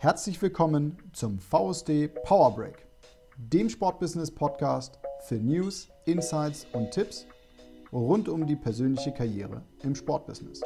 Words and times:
Herzlich 0.00 0.40
willkommen 0.40 0.96
zum 1.12 1.40
VSD 1.40 2.06
Power 2.22 2.54
Break, 2.54 2.86
dem 3.36 3.68
Sportbusiness 3.68 4.30
Podcast 4.32 4.96
für 5.26 5.34
News, 5.34 5.88
Insights 6.04 6.68
und 6.72 6.92
Tipps 6.92 7.26
rund 7.92 8.28
um 8.28 8.46
die 8.46 8.54
persönliche 8.54 9.12
Karriere 9.12 9.60
im 9.82 9.96
Sportbusiness. 9.96 10.62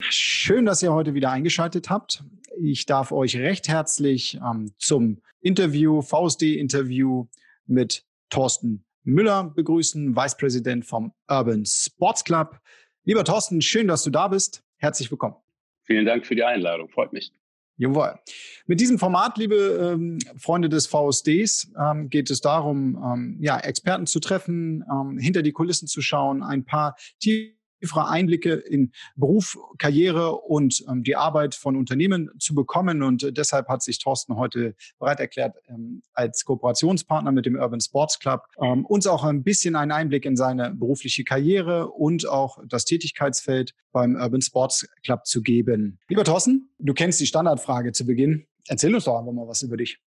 Schön, 0.00 0.66
dass 0.66 0.82
ihr 0.82 0.92
heute 0.92 1.14
wieder 1.14 1.30
eingeschaltet 1.30 1.90
habt. 1.90 2.24
Ich 2.62 2.84
darf 2.84 3.10
euch 3.10 3.36
recht 3.36 3.68
herzlich 3.68 4.36
ähm, 4.36 4.72
zum 4.78 5.22
Interview, 5.40 6.02
VSD-Interview 6.02 7.26
mit 7.66 8.04
Thorsten 8.28 8.84
Müller 9.02 9.44
begrüßen, 9.44 10.14
Vice 10.14 10.36
President 10.36 10.84
vom 10.84 11.12
Urban 11.28 11.64
Sports 11.64 12.22
Club. 12.22 12.60
Lieber 13.04 13.24
Thorsten, 13.24 13.62
schön, 13.62 13.88
dass 13.88 14.04
du 14.04 14.10
da 14.10 14.28
bist. 14.28 14.62
Herzlich 14.76 15.10
willkommen. 15.10 15.36
Vielen 15.84 16.04
Dank 16.04 16.26
für 16.26 16.34
die 16.34 16.44
Einladung, 16.44 16.90
freut 16.90 17.14
mich. 17.14 17.32
Jawohl. 17.78 18.18
Mit 18.66 18.78
diesem 18.78 18.98
Format, 18.98 19.38
liebe 19.38 19.94
ähm, 19.94 20.18
Freunde 20.36 20.68
des 20.68 20.86
VSDs, 20.86 21.72
ähm, 21.82 22.10
geht 22.10 22.30
es 22.30 22.42
darum, 22.42 23.02
ähm, 23.02 23.38
ja, 23.40 23.58
Experten 23.58 24.06
zu 24.06 24.20
treffen, 24.20 24.84
ähm, 24.92 25.16
hinter 25.16 25.40
die 25.40 25.52
Kulissen 25.52 25.88
zu 25.88 26.02
schauen, 26.02 26.42
ein 26.42 26.66
paar 26.66 26.94
Tiere 27.20 27.54
tiefere 27.80 28.08
Einblicke 28.08 28.54
in 28.54 28.92
Beruf, 29.16 29.58
Karriere 29.78 30.36
und 30.36 30.84
ähm, 30.88 31.02
die 31.02 31.16
Arbeit 31.16 31.54
von 31.54 31.76
Unternehmen 31.76 32.30
zu 32.38 32.54
bekommen. 32.54 33.02
Und 33.02 33.22
äh, 33.22 33.32
deshalb 33.32 33.68
hat 33.68 33.82
sich 33.82 33.98
Thorsten 33.98 34.36
heute 34.36 34.74
bereit 34.98 35.20
erklärt, 35.20 35.56
ähm, 35.68 36.02
als 36.12 36.44
Kooperationspartner 36.44 37.32
mit 37.32 37.46
dem 37.46 37.56
Urban 37.56 37.80
Sports 37.80 38.18
Club 38.18 38.46
ähm, 38.60 38.84
uns 38.86 39.06
auch 39.06 39.24
ein 39.24 39.42
bisschen 39.42 39.76
einen 39.76 39.92
Einblick 39.92 40.24
in 40.24 40.36
seine 40.36 40.70
berufliche 40.70 41.24
Karriere 41.24 41.88
und 41.88 42.28
auch 42.28 42.58
das 42.68 42.84
Tätigkeitsfeld 42.84 43.74
beim 43.92 44.16
Urban 44.16 44.42
Sports 44.42 44.88
Club 45.02 45.26
zu 45.26 45.42
geben. 45.42 45.98
Lieber 46.08 46.24
Thorsten, 46.24 46.70
du 46.78 46.94
kennst 46.94 47.20
die 47.20 47.26
Standardfrage 47.26 47.92
zu 47.92 48.06
Beginn. 48.06 48.46
Erzähl 48.68 48.94
uns 48.94 49.04
doch 49.04 49.18
einfach 49.18 49.32
mal 49.32 49.48
was 49.48 49.62
über 49.62 49.76
dich 49.76 49.98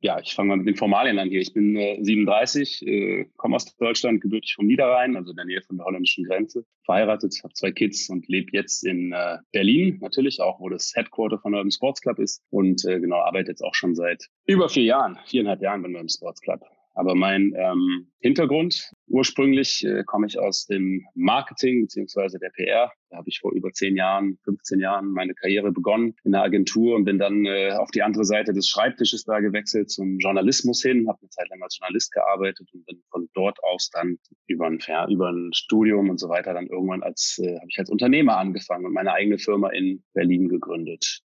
ja, 0.00 0.20
ich 0.20 0.34
fange 0.34 0.50
mal 0.50 0.56
mit 0.56 0.66
den 0.66 0.76
Formalien 0.76 1.18
an 1.18 1.28
hier. 1.28 1.40
Ich 1.40 1.52
bin 1.52 1.76
äh, 1.76 1.98
37, 2.00 2.86
äh, 2.86 3.24
komme 3.36 3.56
aus 3.56 3.76
Deutschland, 3.76 4.20
gebürtig 4.20 4.54
vom 4.54 4.66
Niederrhein, 4.66 5.16
also 5.16 5.30
in 5.30 5.36
der 5.36 5.44
Nähe 5.44 5.62
von 5.62 5.76
der 5.76 5.86
holländischen 5.86 6.24
Grenze, 6.24 6.64
verheiratet, 6.84 7.40
habe 7.42 7.54
zwei 7.54 7.72
Kids 7.72 8.08
und 8.08 8.28
lebe 8.28 8.50
jetzt 8.52 8.84
in 8.84 9.12
äh, 9.12 9.38
Berlin, 9.52 9.98
natürlich 10.00 10.40
auch, 10.40 10.60
wo 10.60 10.68
das 10.68 10.92
Headquarter 10.94 11.38
von 11.38 11.54
Urban 11.54 11.72
Sports 11.72 12.00
Club 12.00 12.18
ist 12.18 12.42
und 12.50 12.84
äh, 12.84 13.00
genau 13.00 13.16
arbeite 13.16 13.50
jetzt 13.50 13.62
auch 13.62 13.74
schon 13.74 13.94
seit 13.94 14.26
über 14.46 14.68
vier 14.68 14.84
Jahren, 14.84 15.18
viereinhalb 15.26 15.60
Jahren 15.60 15.82
beim 15.82 15.94
Urban 15.94 16.08
Sports 16.08 16.40
Club. 16.40 16.60
Aber 16.98 17.14
mein 17.14 17.54
ähm, 17.54 18.08
Hintergrund, 18.18 18.90
ursprünglich 19.06 19.86
äh, 19.86 20.02
komme 20.02 20.26
ich 20.26 20.36
aus 20.36 20.66
dem 20.66 21.06
Marketing 21.14 21.82
beziehungsweise 21.82 22.40
der 22.40 22.50
PR. 22.50 22.90
Da 23.10 23.18
habe 23.18 23.28
ich 23.28 23.38
vor 23.38 23.52
über 23.52 23.70
zehn 23.70 23.94
Jahren, 23.94 24.36
15 24.42 24.80
Jahren 24.80 25.12
meine 25.12 25.32
Karriere 25.34 25.70
begonnen 25.70 26.16
in 26.24 26.32
der 26.32 26.42
Agentur 26.42 26.96
und 26.96 27.04
bin 27.04 27.20
dann 27.20 27.46
äh, 27.46 27.70
auf 27.70 27.92
die 27.92 28.02
andere 28.02 28.24
Seite 28.24 28.52
des 28.52 28.68
Schreibtisches 28.68 29.22
da 29.22 29.38
gewechselt 29.38 29.92
zum 29.92 30.18
Journalismus 30.18 30.82
hin, 30.82 31.08
habe 31.08 31.20
eine 31.20 31.30
Zeit 31.30 31.48
lang 31.50 31.62
als 31.62 31.78
Journalist 31.78 32.10
gearbeitet 32.10 32.68
und 32.74 32.84
bin 32.84 33.00
von 33.12 33.28
dort 33.32 33.62
aus 33.62 33.90
dann 33.92 34.18
über 34.48 34.66
ein, 34.66 34.80
über 35.08 35.30
ein 35.30 35.52
Studium 35.52 36.10
und 36.10 36.18
so 36.18 36.28
weiter 36.28 36.52
dann 36.52 36.66
irgendwann 36.66 37.04
als, 37.04 37.38
äh, 37.40 37.58
habe 37.58 37.68
ich 37.68 37.78
als 37.78 37.90
Unternehmer 37.90 38.38
angefangen 38.38 38.86
und 38.86 38.92
meine 38.92 39.12
eigene 39.12 39.38
Firma 39.38 39.68
in 39.68 40.02
Berlin 40.14 40.48
gegründet. 40.48 41.20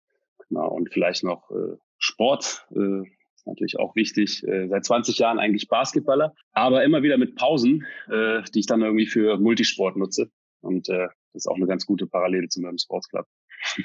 Genau, 0.48 0.68
und 0.68 0.90
vielleicht 0.90 1.24
noch 1.24 1.50
äh, 1.50 1.76
Sport. 1.98 2.66
Äh, 2.74 3.02
natürlich 3.48 3.78
auch 3.78 3.96
wichtig. 3.96 4.46
Äh, 4.46 4.68
seit 4.68 4.84
20 4.84 5.18
Jahren 5.18 5.38
eigentlich 5.38 5.68
Basketballer, 5.68 6.34
aber 6.52 6.84
immer 6.84 7.02
wieder 7.02 7.18
mit 7.18 7.34
Pausen, 7.34 7.86
äh, 8.08 8.42
die 8.54 8.60
ich 8.60 8.66
dann 8.66 8.82
irgendwie 8.82 9.06
für 9.06 9.38
Multisport 9.38 9.96
nutze. 9.96 10.30
Und 10.60 10.88
äh, 10.88 11.08
das 11.32 11.44
ist 11.44 11.46
auch 11.46 11.56
eine 11.56 11.66
ganz 11.66 11.86
gute 11.86 12.06
Parallele 12.06 12.48
zu 12.48 12.60
meinem 12.60 12.78
Sports 12.78 13.08
Club. 13.08 13.26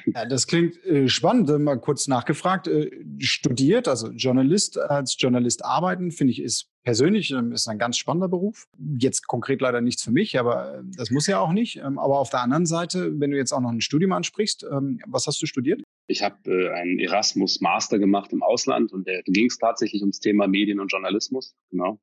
Ja, 0.06 0.24
das 0.24 0.46
klingt 0.46 0.78
spannend. 1.06 1.48
Mal 1.58 1.80
kurz 1.80 2.06
nachgefragt. 2.06 2.70
Studiert, 3.18 3.88
also 3.88 4.10
Journalist, 4.10 4.78
als 4.78 5.16
Journalist 5.18 5.64
arbeiten, 5.64 6.12
finde 6.12 6.32
ich, 6.32 6.40
ist 6.40 6.70
persönlich 6.84 7.30
ähm, 7.30 7.52
ist 7.52 7.66
ein 7.66 7.78
ganz 7.78 7.96
spannender 7.96 8.28
Beruf. 8.28 8.66
Jetzt 8.98 9.26
konkret 9.26 9.60
leider 9.60 9.80
nichts 9.80 10.02
für 10.02 10.12
mich, 10.12 10.38
aber 10.38 10.76
äh, 10.76 10.82
das 10.96 11.10
muss 11.10 11.26
ja 11.26 11.40
auch 11.40 11.52
nicht. 11.52 11.76
Ähm, 11.76 11.98
aber 11.98 12.18
auf 12.18 12.30
der 12.30 12.42
anderen 12.42 12.66
Seite, 12.66 13.18
wenn 13.18 13.30
du 13.30 13.36
jetzt 13.36 13.52
auch 13.52 13.60
noch 13.60 13.70
ein 13.70 13.80
Studium 13.80 14.12
ansprichst, 14.12 14.66
ähm, 14.70 15.00
was 15.06 15.26
hast 15.26 15.42
du 15.42 15.46
studiert? 15.46 15.82
Ich 16.06 16.22
habe 16.22 16.36
äh, 16.50 16.70
einen 16.70 16.98
Erasmus 16.98 17.60
Master 17.60 17.98
gemacht 17.98 18.32
im 18.32 18.42
Ausland 18.42 18.92
und 18.92 19.08
da 19.08 19.12
ging 19.24 19.46
es 19.46 19.58
tatsächlich 19.58 20.02
ums 20.02 20.20
Thema 20.20 20.46
Medien 20.46 20.80
und 20.80 20.88
Journalismus. 20.88 21.54
Genau. 21.70 21.98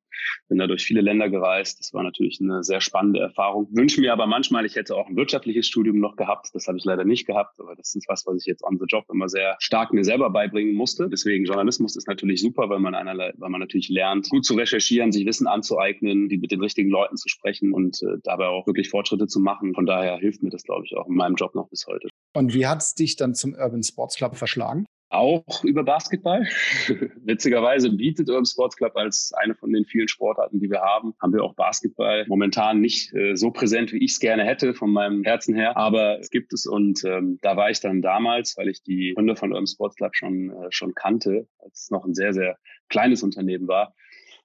Bin 0.49 0.57
da 0.57 0.67
durch 0.67 0.83
viele 0.83 1.01
Länder 1.01 1.29
gereist. 1.29 1.79
Das 1.79 1.93
war 1.93 2.03
natürlich 2.03 2.39
eine 2.41 2.63
sehr 2.63 2.81
spannende 2.81 3.19
Erfahrung. 3.19 3.67
Wünsche 3.71 4.01
mir 4.01 4.11
aber 4.11 4.25
manchmal, 4.25 4.65
ich 4.65 4.75
hätte 4.75 4.95
auch 4.95 5.07
ein 5.07 5.15
wirtschaftliches 5.15 5.67
Studium 5.67 5.99
noch 5.99 6.15
gehabt. 6.15 6.49
Das 6.53 6.67
habe 6.67 6.77
ich 6.77 6.83
leider 6.83 7.03
nicht 7.03 7.27
gehabt, 7.27 7.59
aber 7.59 7.75
das 7.75 7.93
ist 7.93 8.07
was, 8.07 8.25
was 8.25 8.41
ich 8.41 8.45
jetzt 8.47 8.63
on 8.63 8.77
the 8.79 8.85
job 8.87 9.05
immer 9.11 9.29
sehr 9.29 9.55
stark 9.59 9.93
mir 9.93 10.03
selber 10.03 10.31
beibringen 10.31 10.73
musste. 10.73 11.07
Deswegen 11.07 11.45
Journalismus 11.45 11.95
ist 11.95 12.07
natürlich 12.07 12.41
super, 12.41 12.69
weil 12.69 12.79
man 12.79 12.95
einerlei, 12.95 13.33
weil 13.37 13.49
man 13.49 13.61
natürlich 13.61 13.89
lernt, 13.89 14.29
gut 14.29 14.45
zu 14.45 14.55
recherchieren, 14.55 15.11
sich 15.11 15.25
Wissen 15.25 15.47
anzueignen, 15.47 16.27
die 16.27 16.39
mit 16.39 16.51
den 16.51 16.61
richtigen 16.61 16.89
Leuten 16.89 17.17
zu 17.17 17.29
sprechen 17.29 17.71
und 17.71 18.01
äh, 18.01 18.17
dabei 18.23 18.47
auch 18.47 18.65
wirklich 18.65 18.89
Fortschritte 18.89 19.27
zu 19.27 19.39
machen. 19.39 19.75
Von 19.75 19.85
daher 19.85 20.17
hilft 20.17 20.41
mir 20.41 20.49
das, 20.49 20.63
glaube 20.63 20.85
ich, 20.85 20.97
auch 20.97 21.07
in 21.07 21.15
meinem 21.15 21.35
Job 21.35 21.53
noch 21.55 21.69
bis 21.69 21.85
heute. 21.87 22.07
Und 22.33 22.53
wie 22.53 22.65
hat 22.65 22.81
es 22.81 22.95
dich 22.95 23.17
dann 23.17 23.35
zum 23.35 23.53
Urban 23.53 23.83
Sports 23.91 24.15
Club 24.15 24.35
verschlagen? 24.35 24.85
Auch 25.11 25.65
über 25.65 25.83
Basketball. 25.83 26.47
Witzigerweise 27.25 27.91
bietet 27.91 28.29
Urban 28.29 28.45
Sports 28.45 28.77
Club 28.77 28.95
als 28.95 29.33
eine 29.35 29.55
von 29.55 29.73
den 29.73 29.83
vielen 29.83 30.07
Sportarten, 30.07 30.61
die 30.61 30.69
wir 30.69 30.79
haben, 30.79 31.13
haben 31.21 31.33
wir 31.33 31.43
auch 31.43 31.53
Basketball. 31.53 32.25
Momentan 32.29 32.79
nicht 32.79 33.13
äh, 33.13 33.35
so 33.35 33.51
präsent, 33.51 33.91
wie 33.91 34.01
ich 34.05 34.13
es 34.13 34.19
gerne 34.21 34.45
hätte, 34.45 34.73
von 34.73 34.89
meinem 34.89 35.25
Herzen 35.25 35.53
her. 35.53 35.75
Aber 35.75 36.17
es 36.19 36.29
gibt 36.29 36.53
es 36.53 36.65
und 36.65 37.03
ähm, 37.03 37.39
da 37.41 37.57
war 37.57 37.69
ich 37.69 37.81
dann 37.81 38.01
damals, 38.01 38.55
weil 38.57 38.69
ich 38.69 38.83
die 38.83 39.11
Gründer 39.13 39.35
von 39.35 39.51
Urban 39.51 39.67
Sports 39.67 39.97
Club 39.97 40.15
schon, 40.15 40.49
äh, 40.49 40.67
schon 40.69 40.95
kannte, 40.95 41.45
als 41.59 41.83
es 41.83 41.91
noch 41.91 42.05
ein 42.05 42.13
sehr, 42.13 42.33
sehr 42.33 42.57
kleines 42.87 43.21
Unternehmen 43.21 43.67
war, 43.67 43.93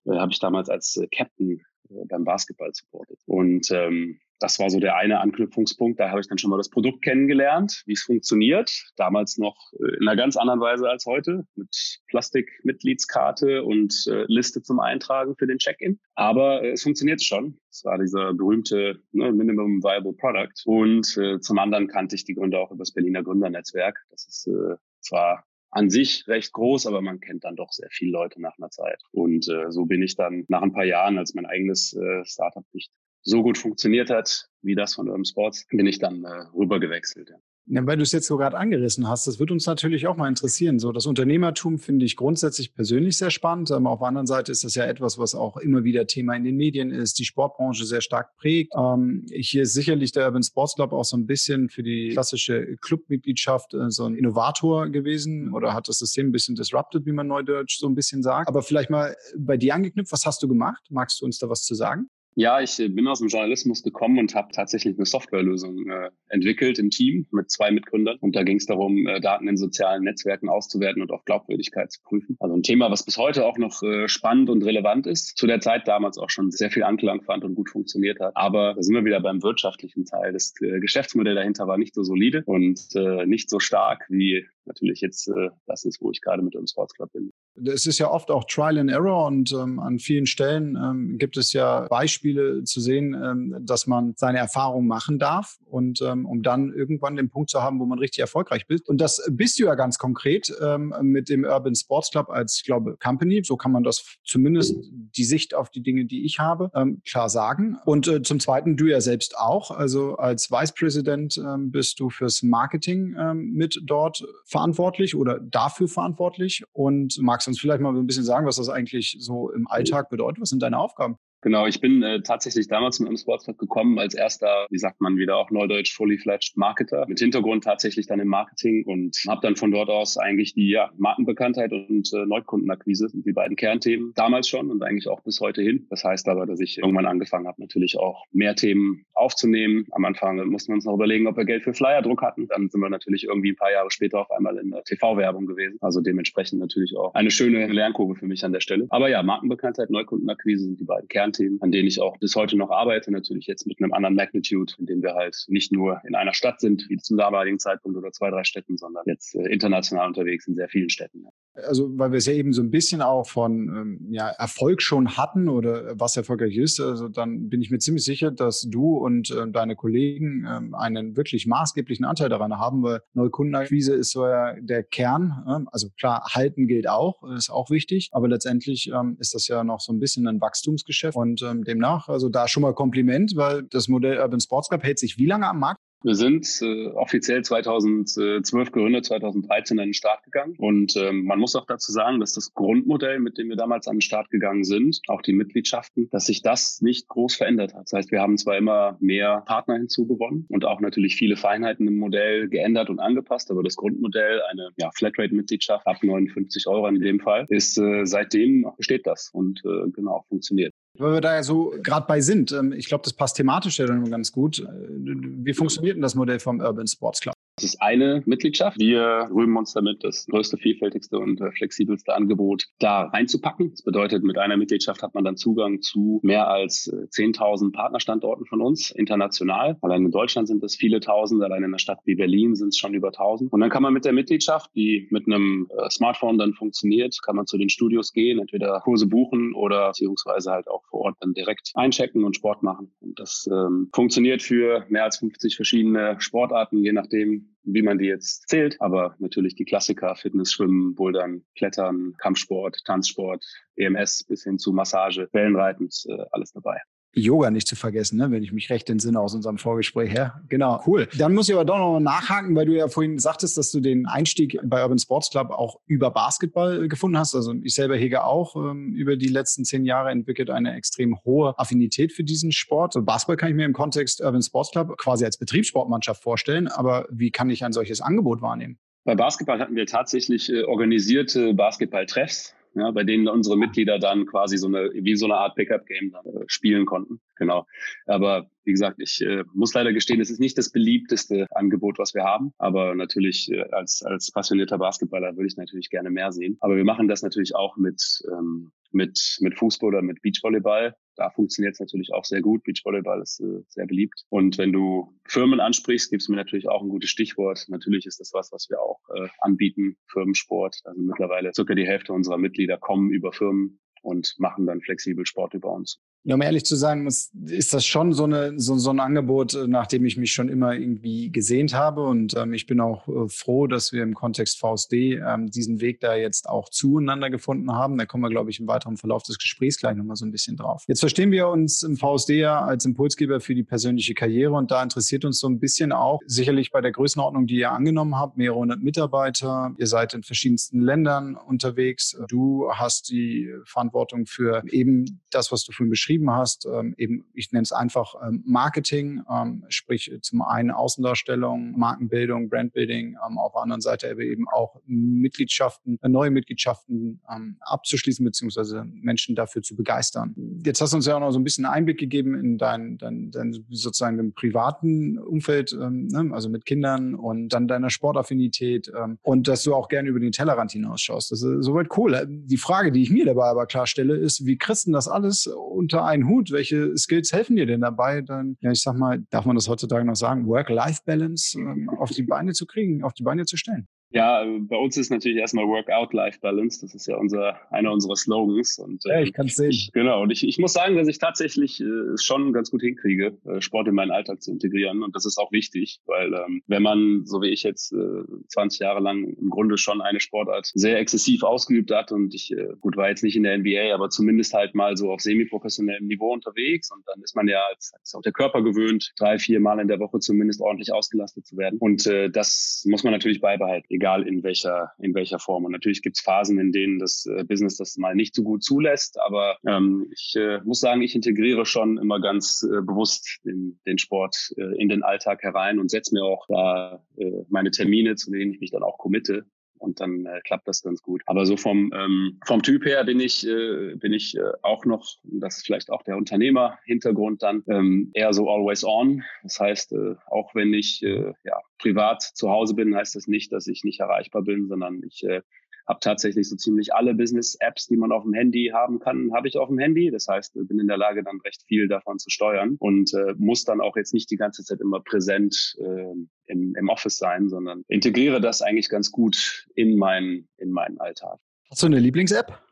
äh, 0.05 0.17
habe 0.17 0.33
ich 0.33 0.41
damals 0.41 0.69
als 0.69 0.97
äh, 0.97 1.07
Captain 1.07 1.61
äh, 1.91 2.05
beim 2.09 2.25
Basketball 2.25 2.73
supportet. 2.75 3.21
Und 3.27 3.71
ähm, 3.71 4.19
das 4.39 4.59
war 4.59 4.71
so 4.71 4.81
der 4.81 4.97
eine 4.97 5.21
Anknüpfungspunkt. 5.21 5.99
Da 5.99 6.11
habe 6.11 6.21
ich 6.21 6.29
dann 6.29 6.39
schon 6.39 6.51
mal 6.51 6.57
das 6.59 6.69
Produkt 6.69 7.03
kennengelernt, 7.03 7.83
wie 7.87 7.93
es 7.93 8.03
funktioniert. 8.03 8.71
Damals 8.97 9.39
noch 9.39 9.57
äh, 9.81 9.97
in 9.97 10.07
einer 10.07 10.17
ganz 10.17 10.37
anderen 10.37 10.61
Weise 10.61 10.89
als 10.89 11.07
heute, 11.07 11.47
mit 11.55 12.01
Plastikmitgliedskarte 12.09 13.65
und 13.65 14.07
äh, 14.09 14.25
Liste 14.29 14.63
zum 14.63 14.81
Eintragen 14.81 15.37
für 15.37 15.47
den 15.47 15.59
Check-in. 15.59 15.99
Aber 16.15 16.63
äh, 16.63 16.73
es 16.73 16.83
funktioniert 16.83 17.23
schon. 17.23 17.59
Es 17.71 17.85
war 17.85 17.99
dieser 17.99 18.35
berühmte 18.35 19.01
ne, 19.13 19.33
Minimum 19.33 19.83
Viable 19.83 20.15
Product. 20.15 20.53
Und 20.65 21.17
äh, 21.17 21.41
zum 21.41 21.59
anderen 21.59 21.89
kannte 21.89 22.15
ich 22.15 22.25
die 22.25 22.35
Gründer 22.35 22.61
auch 22.61 22.71
über 22.71 22.83
das 22.83 22.93
Berliner 22.93 23.23
Gründernetzwerk. 23.23 24.05
Das 24.11 24.27
ist 24.27 24.47
äh, 24.49 24.77
zwar 25.01 25.45
an 25.71 25.91
sich 25.91 26.27
recht 26.29 26.53
groß, 26.53 26.87
aber 26.87 27.03
man 27.03 27.21
kennt 27.21 27.45
dann 27.45 27.57
doch 27.57 27.71
sehr 27.73 27.89
viele 27.91 28.13
Leute 28.13 28.41
nach 28.41 28.57
einer 28.59 28.71
Zeit. 28.71 29.03
Und 29.13 29.49
äh, 29.49 29.71
so 29.71 29.85
bin 29.85 30.03
ich 30.03 30.17
dann 30.17 30.45
nach 30.49 30.63
ein 30.63 30.73
paar 30.73 30.85
Jahren, 30.85 31.19
als 31.19 31.35
mein 31.35 31.47
eigenes 31.47 31.93
äh, 31.95 32.25
Startup 32.25 32.65
nicht 32.73 32.91
so 33.27 33.43
gut 33.43 33.59
funktioniert 33.59 34.09
hat 34.09 34.49
wie 34.63 34.75
das 34.75 34.95
von 34.95 35.09
Urban 35.09 35.25
Sports, 35.25 35.67
bin 35.69 35.87
ich 35.87 35.99
dann 35.99 36.25
äh, 36.25 36.47
rüber 36.55 36.81
gewechselt. 36.81 37.29
Ja. 37.31 37.37
Ja, 37.69 37.85
weil 37.85 37.97
du 37.97 38.05
es 38.05 38.13
jetzt 38.13 38.29
so 38.29 38.37
gerade 38.37 38.57
angerissen 38.57 39.09
hast, 39.09 39.27
das 39.27 39.41
wird 39.41 39.51
uns 39.51 39.67
natürlich 39.67 40.07
auch 40.07 40.17
mal 40.17 40.29
interessieren. 40.29 40.79
So, 40.79 40.93
das 40.93 41.05
Unternehmertum 41.07 41.81
finde 41.81 42.07
ich 42.07 42.15
grundsätzlich 42.15 42.73
persönlich 42.73 43.19
sehr 43.19 43.33
spannend. 43.33 43.73
Aber 43.73 43.91
auf 43.91 43.99
der 43.99 44.07
anderen 44.09 44.29
Seite 44.29 44.53
ist 44.53 44.63
das 44.63 44.77
ja 44.77 44.85
etwas, 44.85 45.19
was 45.19 45.35
auch 45.35 45.57
immer 45.57 45.83
wieder 45.83 46.07
Thema 46.07 46.37
in 46.37 46.45
den 46.45 46.57
Medien 46.57 46.93
ist, 46.93 47.19
die 47.19 47.25
Sportbranche 47.25 47.85
sehr 47.85 48.03
stark 48.03 48.37
prägt. 48.37 48.73
Ähm, 48.77 49.27
hier 49.33 49.63
ist 49.63 49.73
sicherlich 49.73 50.13
der 50.13 50.27
Urban 50.27 50.45
Sports 50.45 50.77
Club 50.77 50.93
auch 50.93 51.05
so 51.05 51.17
ein 51.17 51.27
bisschen 51.27 51.69
für 51.69 51.83
die 51.83 52.11
klassische 52.13 52.77
Clubmitgliedschaft 52.83 53.75
äh, 53.75 53.91
so 53.91 54.05
ein 54.05 54.15
Innovator 54.15 54.89
gewesen 54.89 55.53
oder 55.53 55.75
hat 55.75 55.89
das 55.89 55.99
System 55.99 56.29
ein 56.29 56.33
bisschen 56.33 56.55
disrupted, 56.55 57.05
wie 57.05 57.13
man 57.13 57.27
neudeutsch 57.27 57.81
so 57.81 57.89
ein 57.89 57.97
bisschen 57.97 58.22
sagt. 58.22 58.49
Aber 58.49 58.63
vielleicht 58.63 58.91
mal 58.91 59.17
bei 59.37 59.57
dir 59.57 59.75
angeknüpft, 59.75 60.13
was 60.13 60.25
hast 60.25 60.41
du 60.41 60.47
gemacht? 60.47 60.87
Magst 60.91 61.21
du 61.21 61.25
uns 61.25 61.41
da 61.41 61.49
was 61.49 61.63
zu 61.63 61.75
sagen? 61.75 62.11
Ja, 62.38 62.60
ich 62.60 62.78
äh, 62.78 62.88
bin 62.88 63.09
aus 63.09 63.21
dem 63.21 63.28
Journalismus 63.28 63.83
gekommen 63.83 64.18
und 64.18 64.34
habe 64.34 64.53
tatsächlich 64.53 64.94
eine 64.98 65.06
Softwarelösung 65.06 65.88
äh, 65.88 66.10
entwickelt 66.28 66.78
im 66.78 66.91
Team 66.91 67.27
mit 67.30 67.50
zwei 67.50 67.71
Mitgründern. 67.71 68.18
Und 68.21 68.36
da 68.36 68.42
ging 68.42 68.59
es 68.59 68.66
darum, 68.66 69.06
äh, 69.06 69.22
Daten 69.22 69.48
in 69.48 69.56
sozialen 69.56 70.04
Netzwerken 70.04 70.50
auszuwerten 70.50 71.00
und 71.00 71.10
auf 71.12 71.24
Glaubwürdigkeit 71.24 71.91
zu 71.91 72.03
prüfen. 72.03 72.36
Also 72.38 72.54
ein 72.54 72.62
Thema, 72.62 72.91
was 72.91 73.06
bis 73.06 73.16
heute 73.16 73.47
auch 73.47 73.56
noch 73.56 73.83
äh, 73.83 74.06
spannend 74.06 74.50
und 74.50 74.62
relevant 74.62 75.06
ist. 75.06 75.38
Zu 75.38 75.47
der 75.47 75.60
Zeit 75.60 75.88
damals 75.88 76.18
auch 76.18 76.28
schon 76.28 76.50
sehr 76.50 76.71
viel 76.71 76.83
Anklang 76.83 77.22
fand 77.22 77.42
und 77.42 77.54
gut 77.54 77.71
funktioniert 77.71 78.21
hat. 78.21 78.36
Aber 78.36 78.74
da 78.74 78.83
sind 78.83 78.94
wir 78.94 79.06
wieder 79.06 79.21
beim 79.21 79.42
wirtschaftlichen 79.42 80.04
Teil. 80.04 80.34
Das 80.34 80.53
äh, 80.60 80.78
Geschäftsmodell 80.78 81.36
dahinter 81.36 81.66
war 81.66 81.78
nicht 81.78 81.94
so 81.94 82.03
solide 82.03 82.42
und 82.44 82.78
äh, 82.97 83.24
nicht 83.24 83.48
so 83.48 83.60
stark, 83.60 84.04
wie 84.10 84.47
natürlich 84.66 85.01
jetzt 85.01 85.28
äh, 85.28 85.51
das 85.66 85.84
ist, 85.84 86.01
wo 86.01 86.10
ich 86.10 86.21
gerade 86.21 86.42
mit 86.42 86.54
dem 86.54 86.66
Sports 86.66 86.95
Club 86.95 87.13
bin. 87.13 87.33
Es 87.65 87.86
ist 87.86 87.98
ja 87.98 88.10
oft 88.10 88.30
auch 88.30 88.45
Trial 88.45 88.78
and 88.78 88.91
Error 88.91 89.27
und 89.27 89.53
ähm, 89.53 89.78
an 89.80 89.98
vielen 89.98 90.27
Stellen 90.27 90.77
ähm, 90.77 91.16
gibt 91.18 91.36
es 91.36 91.53
ja 91.53 91.86
Beispiele 91.89 92.65
zu 92.65 92.80
sehen, 92.80 93.15
ähm, 93.15 93.57
dass 93.60 93.86
man 93.86 94.15
seine 94.16 94.39
Erfahrungen 94.39 94.86
machen 94.86 95.18
darf 95.18 95.57
und 95.65 96.03
ähm, 96.03 96.27
um 96.27 96.42
dann 96.42 96.72
irgendwann 96.72 97.16
den 97.16 97.30
Punkt 97.30 97.51
zu 97.51 97.63
haben, 97.63 97.80
wo 97.80 97.86
man 97.86 97.98
richtig 97.98 98.21
erfolgreich 98.21 98.65
ist. 98.68 98.89
Und 98.89 99.01
das 99.01 99.22
bist 99.30 99.59
du 99.59 99.65
ja 99.65 99.74
ganz 99.74 99.98
konkret 99.98 100.53
ähm, 100.60 100.95
mit 101.01 101.28
dem 101.28 101.45
Urban 101.45 101.74
Sports 101.74 102.10
Club 102.10 102.28
als, 102.28 102.59
ich 102.59 102.65
glaube, 102.65 102.97
Company. 103.03 103.42
So 103.42 103.57
kann 103.57 103.72
man 103.72 103.84
das 103.84 104.19
zumindest 104.24 104.77
die 104.91 105.24
Sicht 105.24 105.54
auf 105.54 105.71
die 105.71 105.83
Dinge, 105.83 106.04
die 106.04 106.24
ich 106.27 106.39
habe, 106.39 106.71
ähm, 106.74 107.01
klar 107.09 107.30
sagen. 107.30 107.78
Und 107.86 108.07
äh, 108.07 108.22
zum 108.22 108.39
Zweiten 108.39 108.77
du 108.77 108.86
ja 108.86 109.01
selbst 109.01 109.39
auch. 109.39 109.71
Also 109.71 110.16
als 110.16 110.51
Vice 110.51 110.72
President 110.72 111.41
bist 111.59 112.01
du 112.01 112.10
fürs 112.10 112.42
Marketing 112.42 113.15
mit 113.34 113.80
dort 113.84 114.24
verantwortlich 114.57 115.15
oder 115.15 115.39
dafür 115.39 115.87
verantwortlich 115.87 116.65
und 116.73 117.19
magst 117.21 117.47
uns 117.47 117.61
vielleicht 117.61 117.83
mal 117.83 117.95
ein 117.95 118.07
bisschen 118.07 118.25
sagen, 118.25 118.47
was 118.47 118.57
das 118.57 118.71
eigentlich 118.71 119.19
so 119.21 119.51
im 119.51 119.69
Alltag 119.69 120.09
bedeutet? 120.09 120.41
Was 120.41 120.49
sind 120.49 120.63
deine 120.63 120.79
Aufgaben? 120.79 121.19
Genau, 121.47 121.65
ich 121.65 121.81
bin 121.81 122.03
äh, 122.03 122.22
tatsächlich 122.22 122.66
damals 122.66 122.98
mit 122.98 123.09
dem 123.09 123.16
Sportstag 123.16 123.57
gekommen 123.57 124.01
als 124.01 124.15
erster, 124.15 124.66
wie 124.69 124.78
sagt 124.78 125.01
man 125.01 125.16
wieder 125.16 125.37
auch 125.37 125.53
neudeutsch, 125.53 125.95
fully 125.95 126.19
fledged 126.19 126.57
Marketer 126.57 127.07
mit 127.07 127.21
Hintergrund 127.21 127.63
tatsächlich 127.63 128.09
dann 128.09 128.19
im 128.19 128.27
Marketing 128.27 128.84
und 128.84 129.16
habe 129.28 129.43
dann 129.43 129.54
von 129.54 129.71
dort 129.71 129.89
aus 129.89 130.19
eigentlich 130.19 130.54
die 130.54 130.71
ja, 130.71 130.91
Markenbekanntheit 130.98 131.72
und 131.72 132.13
äh, 132.13 132.27
Neukundenakquise, 132.27 133.10
die 133.13 133.33
beiden 133.33 133.54
Kernthemen 133.54 134.10
damals 134.16 134.48
schon 134.48 134.72
und 134.72 134.83
eigentlich 134.83 135.07
auch 135.07 135.21
bis 135.21 135.41
heute 135.41 135.63
hin. 135.63 135.87
Das 135.89 136.03
heißt 136.03 136.28
aber, 136.28 136.47
dass 136.47 136.59
ich 136.59 136.78
irgendwann 136.78 137.07
angefangen 137.07 137.47
habe, 137.47 137.60
natürlich 137.60 137.97
auch 137.97 138.25
mehr 138.33 138.57
Themen 138.57 139.07
aufzunehmen. 139.15 139.87
Am 139.93 140.04
Anfang 140.04 140.45
mussten 140.48 140.72
wir 140.72 140.75
uns 140.75 140.84
noch 140.84 140.95
überlegen, 140.95 141.28
ob 141.28 141.37
wir 141.37 141.45
Geld 141.45 141.63
für 141.63 141.75
Flyerdruck 141.75 142.22
hatten. 142.22 142.48
Dann 142.48 142.71
sind 142.71 142.81
wir 142.81 142.91
natürlich 142.91 143.22
irgendwie 143.22 143.53
ein 143.53 143.57
paar 143.57 143.71
Jahre 143.71 143.93
später 143.93 144.19
auf 144.19 144.33
einmal 144.33 144.59
in 144.59 144.72
der 144.72 144.83
TV-Werbung 144.83 145.47
gewesen. 145.47 145.78
Also 145.81 146.01
dementsprechend 146.01 146.59
natürlich 146.59 146.97
auch 146.97 147.15
eine 147.15 147.31
schöne 147.31 147.69
Lernkurve 147.69 148.16
für 148.16 148.27
mich 148.27 148.45
an 148.45 148.51
der 148.51 148.59
Stelle. 148.59 148.89
Aber 148.89 149.09
ja, 149.09 149.22
Markenbekanntheit, 149.22 149.91
Neukundenakquise 149.91 150.65
sind 150.65 150.81
die 150.81 150.84
beiden 150.84 151.07
Kernthemen. 151.07 151.35
Kernthemen, 151.36 151.60
an 151.62 151.71
denen 151.71 151.88
ich 151.88 152.00
auch 152.00 152.16
bis 152.18 152.34
heute 152.34 152.56
noch 152.56 152.71
arbeite. 152.71 153.12
Natürlich 153.12 153.47
jetzt 153.47 153.66
mit 153.66 153.80
einem 153.80 153.92
anderen 153.92 154.15
Magnitude, 154.15 154.72
in 154.78 154.86
dem 154.86 155.03
wir 155.03 155.15
halt 155.15 155.44
nicht 155.48 155.72
nur 155.72 156.00
in 156.06 156.15
einer 156.15 156.34
Stadt 156.34 156.60
sind, 156.60 156.86
wie 156.88 156.97
zum 156.97 157.16
damaligen 157.16 157.59
Zeitpunkt 157.59 157.97
oder 157.97 158.12
zwei, 158.12 158.30
drei 158.30 158.44
Städten, 158.44 158.77
sondern 158.77 159.04
jetzt 159.06 159.34
äh, 159.34 159.48
international 159.48 160.06
unterwegs 160.06 160.47
in 160.47 160.54
sehr 160.54 160.68
vielen 160.68 160.91
Städten. 160.91 161.27
Also, 161.67 161.91
weil 161.99 162.13
wir 162.13 162.19
es 162.19 162.27
ja 162.27 162.33
eben 162.33 162.53
so 162.53 162.63
ein 162.63 162.71
bisschen 162.71 163.03
auch 163.03 163.27
von 163.27 163.53
ähm, 163.69 164.07
ja, 164.11 164.29
Erfolg 164.29 164.83
schon 164.83 165.17
hatten 165.17 165.49
oder 165.49 165.99
was 165.99 166.17
erfolgreich 166.17 166.57
ist, 166.57 166.81
also 166.81 167.09
dann 167.09 167.49
bin 167.49 167.63
ich 167.63 167.71
mir 167.71 167.79
ziemlich 167.79 168.05
sicher, 168.05 168.31
dass 168.31 168.63
du 168.63 168.97
und 168.97 169.31
äh, 169.31 169.49
deine 169.51 169.77
Kollegen 169.77 170.47
ähm, 170.49 170.75
einen 170.75 171.17
wirklich 171.17 171.47
maßgeblichen 171.47 172.05
Anteil 172.05 172.29
daran 172.29 172.59
haben, 172.59 172.83
weil 172.83 173.01
Neukundenakquise 173.15 173.95
ist 173.95 174.11
so 174.11 174.27
ja 174.27 174.55
der 174.61 174.83
Kern. 174.83 175.45
Ähm, 175.49 175.69
also 175.73 175.89
klar, 175.99 176.25
halten 176.35 176.67
gilt 176.67 176.89
auch, 176.89 177.23
ist 177.35 177.51
auch 177.51 177.71
wichtig, 177.71 178.11
aber 178.13 178.29
letztendlich 178.29 178.91
ähm, 178.93 179.17
ist 179.19 179.35
das 179.35 179.49
ja 179.49 179.65
noch 179.65 179.81
so 179.81 179.93
ein 179.93 179.99
bisschen 179.99 180.27
ein 180.27 180.41
Wachstumsgeschäft 180.41 181.17
und 181.17 181.43
ähm, 181.43 181.65
demnach, 181.65 182.09
also 182.09 182.29
da 182.29 182.49
schon 182.49 182.63
mal 182.63 182.75
Kompliment, 182.75 183.33
weil 183.37 183.63
das 183.65 183.89
Modell 183.89 184.19
Urban 184.19 184.41
Sports 184.41 184.69
Club 184.69 184.83
hält 184.83 184.99
sich 184.99 185.19
wie 185.19 185.27
lange 185.27 185.49
am 185.49 185.61
Markt? 185.61 185.81
Wir 186.07 186.15
sind 186.15 186.47
äh, 186.63 186.87
offiziell 186.91 187.43
2012 187.43 188.71
gegründet, 188.71 189.07
2013 189.07 189.81
an 189.81 189.87
den 189.89 189.93
Start 189.93 190.23
gegangen. 190.23 190.55
Und 190.57 190.95
ähm, 190.97 191.25
man 191.25 191.41
muss 191.41 191.57
auch 191.57 191.67
dazu 191.67 191.91
sagen, 191.91 192.21
dass 192.21 192.33
das 192.33 192.55
Grundmodell, 192.55 193.19
mit 193.19 193.39
dem 193.39 193.49
wir 193.49 193.57
damals 193.57 193.89
an 193.89 193.97
den 193.97 194.03
Start 194.03 194.31
gegangen 194.31 194.63
sind, 194.63 195.01
auch 195.09 195.21
die 195.21 195.33
Mitgliedschaften, 195.33 196.09
dass 196.11 196.27
sich 196.27 196.43
das 196.43 196.81
nicht 196.81 197.09
groß 197.09 197.35
verändert 197.35 197.75
hat. 197.75 197.87
Das 197.87 197.93
heißt, 197.93 198.13
wir 198.13 198.21
haben 198.21 198.39
zwar 198.39 198.57
immer 198.57 198.97
mehr 199.01 199.43
Partner 199.47 199.75
hinzugewonnen 199.79 200.47
und 200.49 200.65
auch 200.65 200.79
natürlich 200.79 201.17
viele 201.17 201.35
Feinheiten 201.35 201.89
im 201.89 201.99
Modell 201.99 202.49
geändert 202.51 202.89
und 202.89 203.01
angepasst, 203.01 203.51
aber 203.51 203.65
das 203.65 203.75
Grundmodell, 203.75 204.43
eine 204.49 204.71
ja, 204.77 204.93
Flatrate-Mitgliedschaft 204.93 205.89
ab 205.89 206.05
59 206.05 206.69
Euro 206.69 206.87
in 206.87 207.01
dem 207.01 207.19
Fall, 207.19 207.47
ist 207.49 207.79
äh, 207.79 208.07
seitdem 208.07 208.65
besteht 208.77 209.09
das 209.09 209.31
und 209.33 209.61
äh, 209.65 209.91
genau 209.91 210.25
funktioniert. 210.29 210.73
Weil 210.98 211.15
wir 211.15 211.21
da 211.21 211.34
ja 211.34 211.43
so 211.43 211.75
gerade 211.83 212.07
bei 212.07 212.21
sind. 212.21 212.53
Ähm, 212.53 212.72
ich 212.72 212.87
glaube, 212.87 213.04
das 213.04 213.13
passt 213.13 213.37
thematisch 213.37 213.78
ja 213.78 213.87
dann 213.87 214.09
ganz 214.10 214.33
gut. 214.33 214.59
Äh, 214.60 214.65
wie 214.66 215.54
funktioniert 215.54 215.97
denn 215.97 216.03
das 216.03 216.15
Modell 216.15 216.41
vom 216.41 216.60
Urban 216.60 216.87
Sports 216.87 217.21
Club? 217.21 217.34
Das 217.57 217.65
ist 217.65 217.81
eine 217.81 218.23
Mitgliedschaft. 218.27 218.79
Wir 218.79 219.31
rühmen 219.35 219.57
uns 219.57 219.73
damit, 219.73 220.05
das 220.05 220.27
größte, 220.27 220.59
vielfältigste 220.59 221.19
und 221.19 221.41
äh, 221.41 221.51
flexibelste 221.53 222.15
Angebot 222.15 222.67
da 222.79 223.05
reinzupacken. 223.05 223.71
Das 223.71 223.81
bedeutet, 223.81 224.25
mit 224.25 224.37
einer 224.37 224.59
Mitgliedschaft 224.59 225.03
hat 225.03 225.15
man 225.15 225.25
dann 225.25 225.39
Zugang 225.39 225.81
zu 225.81 226.21
mehr 226.23 226.51
als 226.51 226.93
10.000 226.93 227.69
äh, 227.69 227.71
Partnerstandorten 227.73 228.45
von 228.45 228.61
uns, 228.61 228.91
international. 228.91 229.79
Allein 229.81 230.05
in 230.05 230.11
Deutschland 230.11 230.49
sind 230.49 230.63
es 230.65 230.77
viele 230.77 231.01
Tausend, 231.01 231.43
allein 231.43 231.61
in 231.61 231.65
einer 231.71 231.79
Stadt 231.79 232.01
wie 232.05 232.15
Berlin 232.15 232.55
sind 232.57 232.69
es 232.69 232.77
schon 232.77 232.93
über 232.93 233.09
1.000. 233.09 233.49
Und 233.49 233.61
dann 233.61 233.71
kann 233.71 233.83
man 233.83 233.95
mit 233.95 234.05
der 234.05 234.13
Mitgliedschaft, 234.13 234.71
die 234.75 235.09
mit 235.11 235.27
einem 235.27 235.67
äh, 235.79 235.89
Smartphone 235.89 236.37
dann 236.37 236.53
funktioniert, 236.53 237.19
kann 237.25 237.37
man 237.37 237.47
zu 237.47 237.57
den 237.57 237.71
Studios 237.71 238.13
gehen, 238.13 238.39
entweder 238.39 238.81
Kurse 238.81 239.07
buchen 239.07 239.55
oder 239.55 239.89
beziehungsweise 239.89 240.51
halt 240.51 240.69
auch 240.69 240.85
vor 240.91 241.01
Ort 241.07 241.17
dann 241.21 241.33
direkt 241.33 241.73
einchecken 241.75 242.23
und 242.23 242.37
Sport 242.37 242.63
machen. 242.63 242.93
Und 243.01 243.19
das 243.19 243.49
ähm, 243.51 243.89
funktioniert 243.95 244.43
für 244.43 244.85
mehr 244.91 245.05
als 245.05 245.17
50 245.21 245.57
verschiedene 245.57 246.17
Sportarten, 246.21 246.85
je 246.85 246.93
nachdem, 246.93 247.46
wie 247.63 247.83
man 247.83 247.98
die 247.98 248.07
jetzt 248.07 248.48
zählt. 248.48 248.81
Aber 248.81 249.16
natürlich 249.19 249.54
die 249.54 249.65
Klassiker, 249.65 250.15
Fitness, 250.16 250.53
Schwimmen, 250.53 250.95
Bouldern, 250.95 251.45
Klettern, 251.57 252.15
Kampfsport, 252.19 252.84
Tanzsport, 252.84 253.45
EMS 253.77 254.25
bis 254.25 254.45
hin 254.45 254.59
zu 254.59 254.72
Massage, 254.72 255.28
Wellenreiten, 255.33 255.89
äh, 256.09 256.25
alles 256.31 256.52
dabei. 256.52 256.81
Yoga 257.16 257.50
nicht 257.50 257.66
zu 257.66 257.76
vergessen, 257.76 258.18
ne? 258.18 258.30
wenn 258.30 258.42
ich 258.42 258.52
mich 258.52 258.71
recht 258.71 258.90
entsinne 258.90 259.18
aus 259.18 259.35
unserem 259.35 259.59
Vorgespräch 259.59 260.12
her. 260.12 260.42
Genau, 260.49 260.83
cool. 260.87 261.09
Dann 261.16 261.35
muss 261.35 261.49
ich 261.49 261.54
aber 261.54 261.64
doch 261.64 261.78
noch 261.78 261.99
nachhaken, 261.99 262.54
weil 262.54 262.66
du 262.66 262.76
ja 262.76 262.88
vorhin 262.88 263.18
sagtest, 263.18 263.57
dass 263.57 263.71
du 263.71 263.80
den 263.80 264.07
Einstieg 264.07 264.59
bei 264.64 264.83
Urban 264.83 264.99
Sports 264.99 265.30
Club 265.30 265.50
auch 265.50 265.80
über 265.87 266.11
Basketball 266.11 266.88
gefunden 266.88 267.18
hast. 267.18 267.35
Also 267.35 267.54
ich 267.62 267.75
selber 267.75 267.97
hege 267.97 268.25
auch 268.25 268.54
ähm, 268.57 268.92
über 268.95 269.16
die 269.16 269.28
letzten 269.28 269.64
zehn 269.64 269.85
Jahre 269.85 270.11
entwickelt 270.11 270.50
eine 270.50 270.75
extrem 270.75 271.18
hohe 271.25 271.59
Affinität 271.59 272.12
für 272.12 272.25
diesen 272.25 272.52
Sport. 272.52 272.97
Also 272.97 273.04
Basketball 273.04 273.37
kann 273.37 273.49
ich 273.49 273.57
mir 273.57 273.64
im 273.64 273.73
Kontext 273.73 274.21
Urban 274.21 274.42
Sports 274.42 274.71
Club 274.71 274.97
quasi 274.99 275.25
als 275.25 275.38
Betriebssportmannschaft 275.38 276.23
vorstellen, 276.23 276.69
aber 276.69 277.07
wie 277.11 277.30
kann 277.30 277.49
ich 277.50 277.64
ein 277.64 277.73
solches 277.73 278.00
Angebot 278.00 278.42
wahrnehmen? 278.42 278.78
Bei 279.04 279.14
Basketball 279.14 279.61
hatten 279.61 279.76
wir 279.76 279.87
tatsächlich 279.87 280.52
äh, 280.52 280.64
organisierte 280.64 281.54
Basketballtreffs 281.54 282.56
ja, 282.76 282.90
bei 282.90 283.05
denen 283.05 283.28
unsere 283.28 283.57
Mitglieder 283.57 283.99
dann 283.99 284.26
quasi 284.26 284.59
so 284.59 284.67
eine, 284.67 284.90
wie 284.93 285.17
so 285.17 285.25
eine 285.26 285.37
Art 285.37 285.55
Pickup-Game 285.57 286.14
äh, 286.14 286.45
spielen 286.47 286.85
konnten. 286.85 287.21
Genau. 287.37 287.67
Aber 288.07 288.50
wie 288.64 288.73
gesagt, 288.73 289.00
ich 289.00 289.21
äh, 289.23 289.45
muss 289.55 289.73
leider 289.75 289.93
gestehen, 289.93 290.21
es 290.21 290.31
ist 290.31 290.40
nicht 290.40 290.59
das 290.59 290.71
beliebteste 290.71 291.47
Angebot, 291.52 291.99
was 291.99 292.14
wir 292.14 292.25
haben. 292.25 292.52
Aber 292.59 292.95
natürlich 292.95 293.50
äh, 293.50 293.62
als, 293.73 294.02
als 294.02 294.31
passionierter 294.31 294.78
Basketballer 294.78 295.37
würde 295.37 295.47
ich 295.47 295.57
natürlich 295.57 295.88
gerne 295.88 296.11
mehr 296.11 296.33
sehen. 296.33 296.59
Aber 296.61 296.76
wir 296.76 296.85
machen 296.85 297.09
das 297.09 297.23
natürlich 297.23 297.55
auch 297.55 297.76
mit, 297.76 298.23
ähm, 298.31 298.71
mit, 298.93 299.38
mit 299.40 299.57
Fußball 299.57 299.88
oder 299.88 300.02
mit 300.02 300.21
Beachvolleyball. 300.21 300.95
Da 301.16 301.30
funktioniert 301.30 301.75
es 301.75 301.80
natürlich 301.80 302.12
auch 302.12 302.25
sehr 302.25 302.42
gut. 302.42 302.62
Beachvolleyball 302.64 303.23
ist 303.23 303.40
äh, 303.40 303.62
sehr 303.68 303.87
beliebt. 303.87 304.25
Und 304.28 304.59
wenn 304.59 304.73
du 304.73 305.14
Firmen 305.25 305.61
ansprichst, 305.61 306.11
gibst 306.11 306.28
du 306.28 306.33
mir 306.33 306.38
natürlich 306.38 306.68
auch 306.68 306.83
ein 306.83 306.88
gutes 306.88 307.11
Stichwort. 307.11 307.64
Natürlich 307.68 308.07
ist 308.07 308.21
das 308.21 308.33
was, 308.33 308.52
was 308.52 308.68
wir 308.71 308.80
auch 308.80 309.00
äh, 309.14 309.28
anbieten, 309.40 309.97
Firmensport. 310.07 310.76
Also 310.85 311.00
mittlerweile 311.00 311.52
circa 311.55 311.75
die 311.75 311.87
Hälfte 311.87 312.12
unserer 312.12 312.38
Mitglieder 312.38 312.79
kommen 312.79 313.11
über 313.11 313.33
Firmen 313.33 313.81
und 314.02 314.35
machen 314.38 314.67
dann 314.67 314.81
flexibel 314.81 315.26
Sport 315.26 315.55
über 315.55 315.73
uns. 315.73 316.00
Ja, 316.28 316.35
um 316.35 316.42
ehrlich 316.42 316.64
zu 316.64 316.75
sein, 316.75 317.06
ist, 317.06 317.33
ist 317.45 317.73
das 317.73 317.87
schon 317.87 318.12
so, 318.12 318.25
eine, 318.25 318.59
so, 318.59 318.76
so 318.78 318.90
ein 318.90 318.99
Angebot, 318.99 319.54
äh, 319.54 319.68
nach 319.68 319.87
dem 319.87 320.04
ich 320.04 320.16
mich 320.16 320.33
schon 320.33 320.49
immer 320.49 320.75
irgendwie 320.75 321.30
gesehnt 321.30 321.73
habe. 321.73 322.02
Und 322.02 322.37
ähm, 322.37 322.52
ich 322.52 322.66
bin 322.66 322.80
auch 322.80 323.06
äh, 323.06 323.28
froh, 323.28 323.68
dass 323.68 323.92
wir 323.92 324.02
im 324.02 324.14
Kontext 324.14 324.59
VSD 324.59 325.21
ähm, 325.25 325.49
diesen 325.52 325.80
Weg 325.80 326.00
da 326.00 326.16
jetzt 326.16 326.49
auch 326.49 326.68
zueinander 326.68 327.30
gefunden 327.30 327.71
haben. 327.71 327.97
Da 327.97 328.06
kommen 328.06 328.25
wir, 328.25 328.28
glaube 328.28 328.50
ich, 328.50 328.59
im 328.59 328.66
weiteren 328.66 328.97
Verlauf 328.97 329.23
des 329.23 329.38
Gesprächs 329.38 329.78
gleich 329.78 329.95
nochmal 329.95 330.16
so 330.16 330.26
ein 330.26 330.33
bisschen 330.33 330.56
drauf. 330.56 330.83
Jetzt 330.88 330.99
verstehen 330.99 331.30
wir 331.30 331.47
uns 331.47 331.85
im 331.85 331.97
VSD 331.97 332.40
ja 332.40 332.61
als 332.61 332.85
Impulsgeber 332.85 333.38
für 333.38 333.54
die 333.54 333.62
persönliche 333.62 334.14
Karriere. 334.14 334.54
Und 334.54 334.73
da 334.73 334.83
interessiert 334.83 335.25
uns 335.25 335.38
so 335.38 335.49
ein 335.49 335.61
bisschen 335.61 335.92
auch, 335.92 336.18
sicherlich 336.26 336.73
bei 336.73 336.80
der 336.80 336.90
Größenordnung, 336.90 337.47
die 337.47 337.59
ihr 337.59 337.71
angenommen 337.71 338.16
habt, 338.16 338.37
mehrere 338.37 338.59
hundert 338.59 338.83
Mitarbeiter. 338.83 339.76
Ihr 339.78 339.87
seid 339.87 340.12
in 340.12 340.25
verschiedensten 340.25 340.80
Ländern 340.80 341.37
unterwegs. 341.37 342.18
Du 342.28 342.68
hast 342.73 343.11
die 343.11 343.49
Verantwortung 343.64 344.26
für 344.26 344.64
eben 344.73 345.21
das, 345.30 345.52
was 345.52 345.62
du 345.62 345.71
vorhin 345.71 345.90
beschrieben 345.90 346.16
beschrieben 346.17 346.31
hast, 346.31 346.67
ähm, 346.67 346.95
eben, 346.97 347.25
ich 347.35 347.53
nenne 347.53 347.63
es 347.63 347.73
einfach 347.73 348.15
ähm, 348.27 348.43
Marketing, 348.47 349.23
ähm, 349.31 349.65
sprich 349.69 350.11
zum 350.23 350.43
einen 350.43 350.71
Außendarstellung, 350.71 351.79
Markenbildung, 351.79 352.49
Brandbuilding, 352.49 353.17
ähm, 353.27 353.39
auf 353.39 353.53
der 353.53 353.63
anderen 353.63 353.81
Seite 353.81 354.17
eben 354.21 354.49
auch 354.49 354.81
Mitgliedschaften, 354.87 355.99
äh, 356.03 356.09
neue 356.09 356.31
Mitgliedschaften 356.31 357.21
ähm, 357.35 357.57
abzuschließen, 357.61 358.25
beziehungsweise 358.25 358.85
Menschen 358.85 359.35
dafür 359.35 359.63
zu 359.63 359.77
begeistern. 359.77 360.35
Jetzt 360.65 360.81
hast 360.81 360.93
du 360.93 360.97
uns 360.97 361.07
ja 361.07 361.17
auch 361.17 361.21
noch 361.21 361.33
so 361.33 361.39
ein 361.39 361.45
bisschen 361.45 361.67
Einblick 361.67 361.99
gegeben 361.99 362.35
in 362.35 362.59
dein, 362.59 362.99
dein, 362.99 363.31
dein 363.31 363.53
sozusagen 363.71 364.19
im 364.19 364.33
privaten 364.33 365.19
Umfeld, 365.19 365.73
ne? 365.73 366.31
also 366.33 366.49
mit 366.49 366.65
Kindern 366.65 367.15
und 367.15 367.51
dann 367.51 367.69
deiner 367.69 367.91
Sportaffinität 367.91 368.91
und 369.23 369.49
dass 369.49 369.63
du 369.65 369.75
auch 369.75 369.89
gerne 369.89 370.09
über 370.09 370.21
den 370.21 370.33
Tellerrand 370.33 370.73
hinausschaust. 370.73 371.33
Das 371.33 371.43
ist 371.43 371.65
soweit 371.65 371.89
cool. 371.97 372.27
Die 372.29 372.57
Frage, 372.57 372.93
die 372.93 373.03
ich 373.03 373.11
mir 373.11 373.25
dabei 373.25 373.47
aber 373.47 373.67
klar 373.67 373.87
stelle, 373.87 374.17
ist, 374.17 374.47
wie 374.47 374.57
kriegst 374.57 374.87
du 374.87 374.93
das 374.93 375.09
alles 375.09 375.47
unter 375.47 376.06
einen 376.07 376.29
Hut? 376.29 376.51
Welche 376.51 376.97
Skills 376.97 377.33
helfen 377.33 377.57
dir 377.57 377.67
denn 377.67 377.81
dabei, 377.81 378.23
dann, 378.23 378.57
ja, 378.61 378.71
ich 378.71 378.83
sag 378.83 378.97
mal, 378.97 379.23
darf 379.31 379.45
man 379.45 379.57
das 379.57 379.69
heutzutage 379.69 380.05
noch 380.05 380.17
sagen, 380.17 380.47
Work-Life-Balance 380.47 381.59
ähm, 381.59 381.89
auf 381.89 382.11
die 382.11 382.23
Beine 382.23 382.53
zu 382.53 382.67
kriegen, 382.67 383.03
auf 383.03 383.13
die 383.13 383.23
Beine 383.23 383.45
zu 383.45 383.57
stellen? 383.57 383.89
Ja, 384.11 384.45
bei 384.45 384.77
uns 384.77 384.97
ist 384.97 385.11
natürlich 385.11 385.39
erstmal 385.39 385.67
Workout-Life-Balance. 385.67 386.81
Das 386.81 386.95
ist 386.95 387.07
ja 387.07 387.17
unser, 387.17 387.61
einer 387.73 387.93
unserer 387.93 388.15
Slogans. 388.15 388.79
Und, 388.79 389.03
ja, 389.05 389.21
ich 389.21 389.33
kann 389.33 389.47
es 389.47 389.57
sehen. 389.57 389.71
Ich, 389.71 389.91
genau. 389.93 390.23
Und 390.23 390.31
ich, 390.31 390.47
ich 390.47 390.59
muss 390.59 390.73
sagen, 390.73 390.97
dass 390.97 391.09
ich 391.09 391.19
tatsächlich 391.19 391.81
äh, 391.81 392.17
schon 392.21 392.53
ganz 392.53 392.71
gut 392.71 392.83
hinkriege, 392.83 393.37
äh, 393.45 393.61
Sport 393.61 393.89
in 393.89 393.95
meinen 393.95 394.13
Alltag 394.13 394.43
zu 394.43 394.53
integrieren. 394.53 395.03
Und 395.03 395.17
das 395.17 395.27
ist 395.27 395.39
auch 395.39 395.51
wichtig, 395.51 396.01
weil 396.07 396.33
ähm, 396.35 396.63
wenn 396.67 396.83
man, 396.83 397.23
so 397.25 397.43
wie 397.43 397.49
ich 397.49 397.65
jetzt 397.65 397.93
äh, 397.93 398.23
20 398.49 398.81
Jahre 398.81 399.01
lang 399.01 399.25
im 399.25 399.51
Grunde 399.51 399.77
schon 399.77 400.01
eine 400.01 400.21
Sportart 400.21 400.71
sehr 400.75 400.99
exzessiv 400.99 401.43
ausgeübt 401.43 401.91
hat 401.93 402.13
und 402.13 402.33
ich, 402.35 402.53
äh, 402.53 402.75
gut, 402.81 402.97
war 402.97 403.09
jetzt 403.09 403.25
nicht 403.25 403.37
in 403.37 403.43
der 403.43 403.59
NBA, 403.59 403.93
aber 403.93 404.09
zumindest 404.09 404.55
halt 404.55 404.75
mal 404.75 404.97
so 404.97 405.11
auf 405.11 405.21
semi-professionellem 405.21 406.07
Niveau 406.07 406.33
unterwegs. 406.33 406.93
Und 406.93 407.03
dann 407.07 407.21
ist 407.23 407.35
man 407.35 407.49
ja, 407.49 407.61
als, 407.73 407.93
als 407.99 408.15
auch 408.15 408.23
der 408.23 408.33
Körper 408.33 408.63
gewöhnt, 408.63 409.13
drei, 409.19 409.39
vier 409.39 409.59
Mal 409.59 409.81
in 409.81 409.89
der 409.89 409.99
Woche 409.99 410.21
zumindest 410.21 410.61
ordentlich 410.61 410.93
ausgelastet 410.93 411.45
zu 411.45 411.57
werden. 411.57 411.79
Und 411.81 412.07
äh, 412.07 412.31
das 412.31 412.85
muss 412.87 413.03
man 413.03 413.13
natürlich 413.13 413.41
beibehalten 413.41 413.96
egal 413.97 414.26
in 414.26 414.43
welcher, 414.43 414.93
in 414.99 415.15
welcher 415.15 415.38
Form. 415.38 415.65
Und 415.65 415.73
natürlich 415.73 416.03
gibt 416.03 416.17
es 416.17 416.23
Phasen, 416.23 416.59
in 416.59 416.73
denen 416.73 416.99
das 416.99 417.26
äh, 417.26 417.45
Business 417.45 417.76
das 417.76 417.97
mal 417.97 418.15
nicht 418.15 418.35
so 418.35 418.43
gut 418.43 418.62
zulässt. 418.62 419.19
Aber 419.21 419.57
ähm, 419.67 420.07
ich 420.12 420.35
äh, 420.37 420.61
muss 420.65 420.81
sagen, 420.81 421.03
ich 421.03 421.15
integriere 421.15 421.67
schon 421.67 421.99
immer 421.99 422.21
ganz 422.21 422.62
äh, 422.62 422.83
bewusst 422.83 423.41
den, 423.45 423.81
den 423.87 423.99
Sport 423.99 424.53
äh, 424.57 424.81
in 424.81 424.88
den 424.88 425.03
Alltag 425.03 425.43
herein 425.43 425.79
und 425.79 425.91
setze 425.91 426.15
mir 426.15 426.25
auch 426.25 426.47
da 426.49 427.03
äh, 427.17 427.43
meine 427.49 427.71
Termine, 427.71 428.15
zu 428.15 428.31
denen 428.31 428.53
ich 428.53 428.61
mich 428.61 428.71
dann 428.71 428.83
auch 428.83 428.99
committe 428.99 429.47
und 429.78 430.00
dann 430.00 430.26
äh, 430.26 430.40
klappt 430.45 430.68
das 430.68 430.83
ganz 430.83 431.02
gut. 431.02 431.23
Aber 431.26 431.47
so 431.47 431.56
vom 431.56 431.92
ähm, 431.95 432.40
vom 432.45 432.62
Typ 432.62 432.85
her 432.85 433.04
bin 433.04 433.21
ich 433.21 433.47
äh, 433.47 433.95
bin 433.97 434.12
ich 434.12 434.37
äh, 434.37 434.52
auch 434.62 434.85
noch, 434.85 435.06
das 435.25 435.59
ist 435.59 435.66
vielleicht 435.66 435.90
auch 435.90 436.02
der 436.02 436.16
Unternehmer-Hintergrund 436.16 437.42
dann 437.42 437.62
ähm, 437.68 438.11
eher 438.14 438.33
so 438.33 438.49
always 438.50 438.85
on. 438.85 439.23
Das 439.42 439.61
heißt, 439.61 439.92
äh, 439.92 440.14
auch 440.26 440.54
wenn 440.54 440.73
ich 440.75 441.02
äh, 441.02 441.33
ja 441.45 441.61
privat 441.78 442.23
zu 442.23 442.50
Hause 442.50 442.75
bin, 442.75 442.95
heißt 442.95 443.16
das 443.16 443.26
nicht, 443.26 443.52
dass 443.52 443.66
ich 443.66 443.85
nicht 443.85 444.00
erreichbar 444.00 444.42
bin, 444.42 444.68
sondern 444.68 445.02
ich 445.02 445.25
äh, 445.25 445.42
habe 445.87 446.00
tatsächlich 446.00 446.49
so 446.49 446.57
ziemlich 446.57 446.95
alle 446.95 447.14
Business-Apps, 447.14 447.87
die 447.87 447.97
man 447.97 448.12
auf 448.12 448.25
dem 448.25 448.35
Handy 448.35 448.71
haben 448.73 448.99
kann, 448.99 449.33
habe 449.35 449.49
ich 449.49 449.57
auf 449.57 449.69
dem 449.69 449.78
Handy. 449.78 450.11
Das 450.11 450.26
heißt, 450.28 450.55
bin 450.55 450.81
in 450.81 450.88
der 450.88 450.97
Lage, 450.97 451.23
dann 451.23 451.40
recht 451.45 451.62
viel 451.66 451.88
davon 451.88 452.19
zu 452.19 452.31
steuern 452.31 452.76
und 452.78 453.12
äh, 453.14 453.35
muss 453.38 453.64
dann 453.64 453.81
auch 453.81 453.97
jetzt 453.97 454.14
nicht 454.14 454.31
die 454.31 454.37
ganze 454.37 454.64
Zeit 454.64 454.81
immer 454.81 455.00
präsent 455.00 455.76
äh, 455.81 456.12
im, 456.47 456.75
im 456.76 456.88
Office 456.88 457.19
sein, 457.19 457.49
sondern 457.49 457.83
integriere 457.88 458.40
das 458.40 458.62
eigentlich 458.62 458.88
ganz 458.88 459.11
gut 459.11 459.66
in 459.75 459.97
meinen, 459.97 460.49
in 460.59 460.71
meinen 460.71 460.99
Alltag. 460.99 461.38
Hast 461.71 461.83
du 461.83 461.87
eine 461.87 461.99
Lieblings-App? 461.99 462.66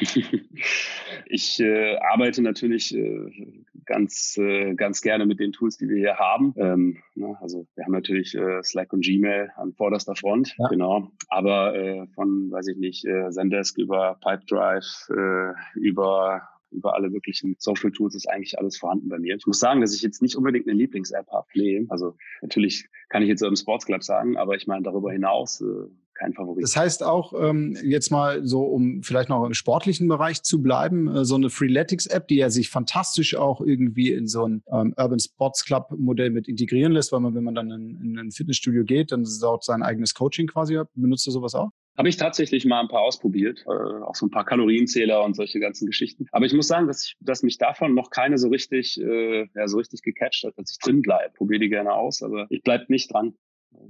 ich 1.26 1.60
äh, 1.60 1.96
arbeite 1.96 2.42
natürlich 2.42 2.94
äh, 2.94 3.54
ganz, 3.84 4.36
äh, 4.38 4.74
ganz 4.74 5.00
gerne 5.00 5.26
mit 5.26 5.40
den 5.40 5.52
Tools, 5.52 5.76
die 5.76 5.88
wir 5.88 5.96
hier 5.96 6.16
haben. 6.16 6.54
Ähm, 6.56 6.98
ne, 7.14 7.36
also 7.40 7.66
wir 7.74 7.84
haben 7.84 7.92
natürlich 7.92 8.34
äh, 8.34 8.62
Slack 8.62 8.92
und 8.92 9.04
Gmail 9.04 9.50
an 9.56 9.72
vorderster 9.74 10.16
Front, 10.16 10.54
ja. 10.58 10.68
genau. 10.68 11.10
Aber 11.28 11.74
äh, 11.74 12.06
von, 12.14 12.50
weiß 12.50 12.68
ich 12.68 12.76
nicht, 12.76 13.04
äh, 13.04 13.30
Zendesk 13.30 13.78
über 13.78 14.18
Pipedrive, 14.20 14.84
äh, 15.10 15.78
über 15.78 16.48
über 16.74 16.94
alle 16.94 17.08
möglichen 17.08 17.56
Social 17.58 17.92
Tools 17.92 18.14
ist 18.14 18.28
eigentlich 18.28 18.58
alles 18.58 18.76
vorhanden 18.76 19.08
bei 19.08 19.18
mir. 19.18 19.36
Ich 19.36 19.46
muss 19.46 19.60
sagen, 19.60 19.80
dass 19.80 19.94
ich 19.94 20.02
jetzt 20.02 20.20
nicht 20.20 20.36
unbedingt 20.36 20.66
eine 20.66 20.76
Lieblings-App 20.76 21.28
habe. 21.30 21.46
Nee. 21.54 21.86
Also 21.88 22.16
natürlich 22.42 22.88
kann 23.08 23.22
ich 23.22 23.28
jetzt 23.28 23.42
im 23.42 23.56
Sports 23.56 23.86
Club 23.86 24.02
sagen, 24.02 24.36
aber 24.36 24.56
ich 24.56 24.66
meine 24.66 24.82
darüber 24.82 25.12
hinaus 25.12 25.60
äh, 25.60 25.88
kein 26.14 26.32
Favorit. 26.32 26.62
Das 26.62 26.76
heißt 26.76 27.02
auch, 27.02 27.32
ähm, 27.38 27.76
jetzt 27.82 28.10
mal 28.10 28.46
so, 28.46 28.62
um 28.62 29.02
vielleicht 29.02 29.28
noch 29.28 29.44
im 29.44 29.54
sportlichen 29.54 30.08
Bereich 30.08 30.42
zu 30.42 30.62
bleiben, 30.62 31.08
äh, 31.08 31.24
so 31.24 31.34
eine 31.34 31.50
Freeletics-App, 31.50 32.28
die 32.28 32.36
ja 32.36 32.50
sich 32.50 32.70
fantastisch 32.70 33.36
auch 33.36 33.60
irgendwie 33.60 34.12
in 34.12 34.26
so 34.26 34.46
ein 34.46 34.62
ähm, 34.72 34.94
Urban 34.96 35.18
Sports 35.18 35.64
Club-Modell 35.64 36.30
mit 36.30 36.48
integrieren 36.48 36.92
lässt, 36.92 37.12
weil 37.12 37.20
man, 37.20 37.34
wenn 37.34 37.44
man 37.44 37.54
dann 37.54 37.70
in, 37.70 38.00
in 38.00 38.18
ein 38.18 38.30
Fitnessstudio 38.30 38.84
geht, 38.84 39.12
dann 39.12 39.26
dort 39.40 39.64
sein 39.64 39.82
eigenes 39.82 40.14
Coaching 40.14 40.46
quasi 40.46 40.74
hat. 40.74 40.88
Benutzt 40.94 41.26
du 41.26 41.30
sowas 41.30 41.54
auch? 41.54 41.70
Habe 41.96 42.08
ich 42.08 42.16
tatsächlich 42.16 42.64
mal 42.64 42.80
ein 42.80 42.88
paar 42.88 43.02
ausprobiert, 43.02 43.64
äh, 43.66 44.02
auch 44.02 44.16
so 44.16 44.26
ein 44.26 44.30
paar 44.30 44.44
Kalorienzähler 44.44 45.24
und 45.24 45.36
solche 45.36 45.60
ganzen 45.60 45.86
Geschichten. 45.86 46.26
Aber 46.32 46.44
ich 46.44 46.52
muss 46.52 46.66
sagen, 46.66 46.88
dass, 46.88 47.04
ich, 47.04 47.16
dass 47.20 47.44
mich 47.44 47.56
davon 47.58 47.94
noch 47.94 48.10
keine 48.10 48.36
so 48.36 48.48
richtig, 48.48 49.00
äh, 49.00 49.46
ja, 49.54 49.68
so 49.68 49.76
richtig 49.76 50.02
gecatcht 50.02 50.44
hat, 50.44 50.54
dass 50.56 50.72
ich 50.72 50.78
drin 50.78 51.02
bleibe. 51.02 51.32
Probiere 51.34 51.60
die 51.60 51.68
gerne 51.68 51.92
aus, 51.92 52.22
aber 52.22 52.46
ich 52.50 52.62
bleib 52.62 52.90
nicht 52.90 53.12
dran. 53.12 53.34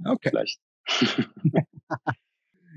Okay. 0.05 0.29
Vielleicht. 0.29 0.59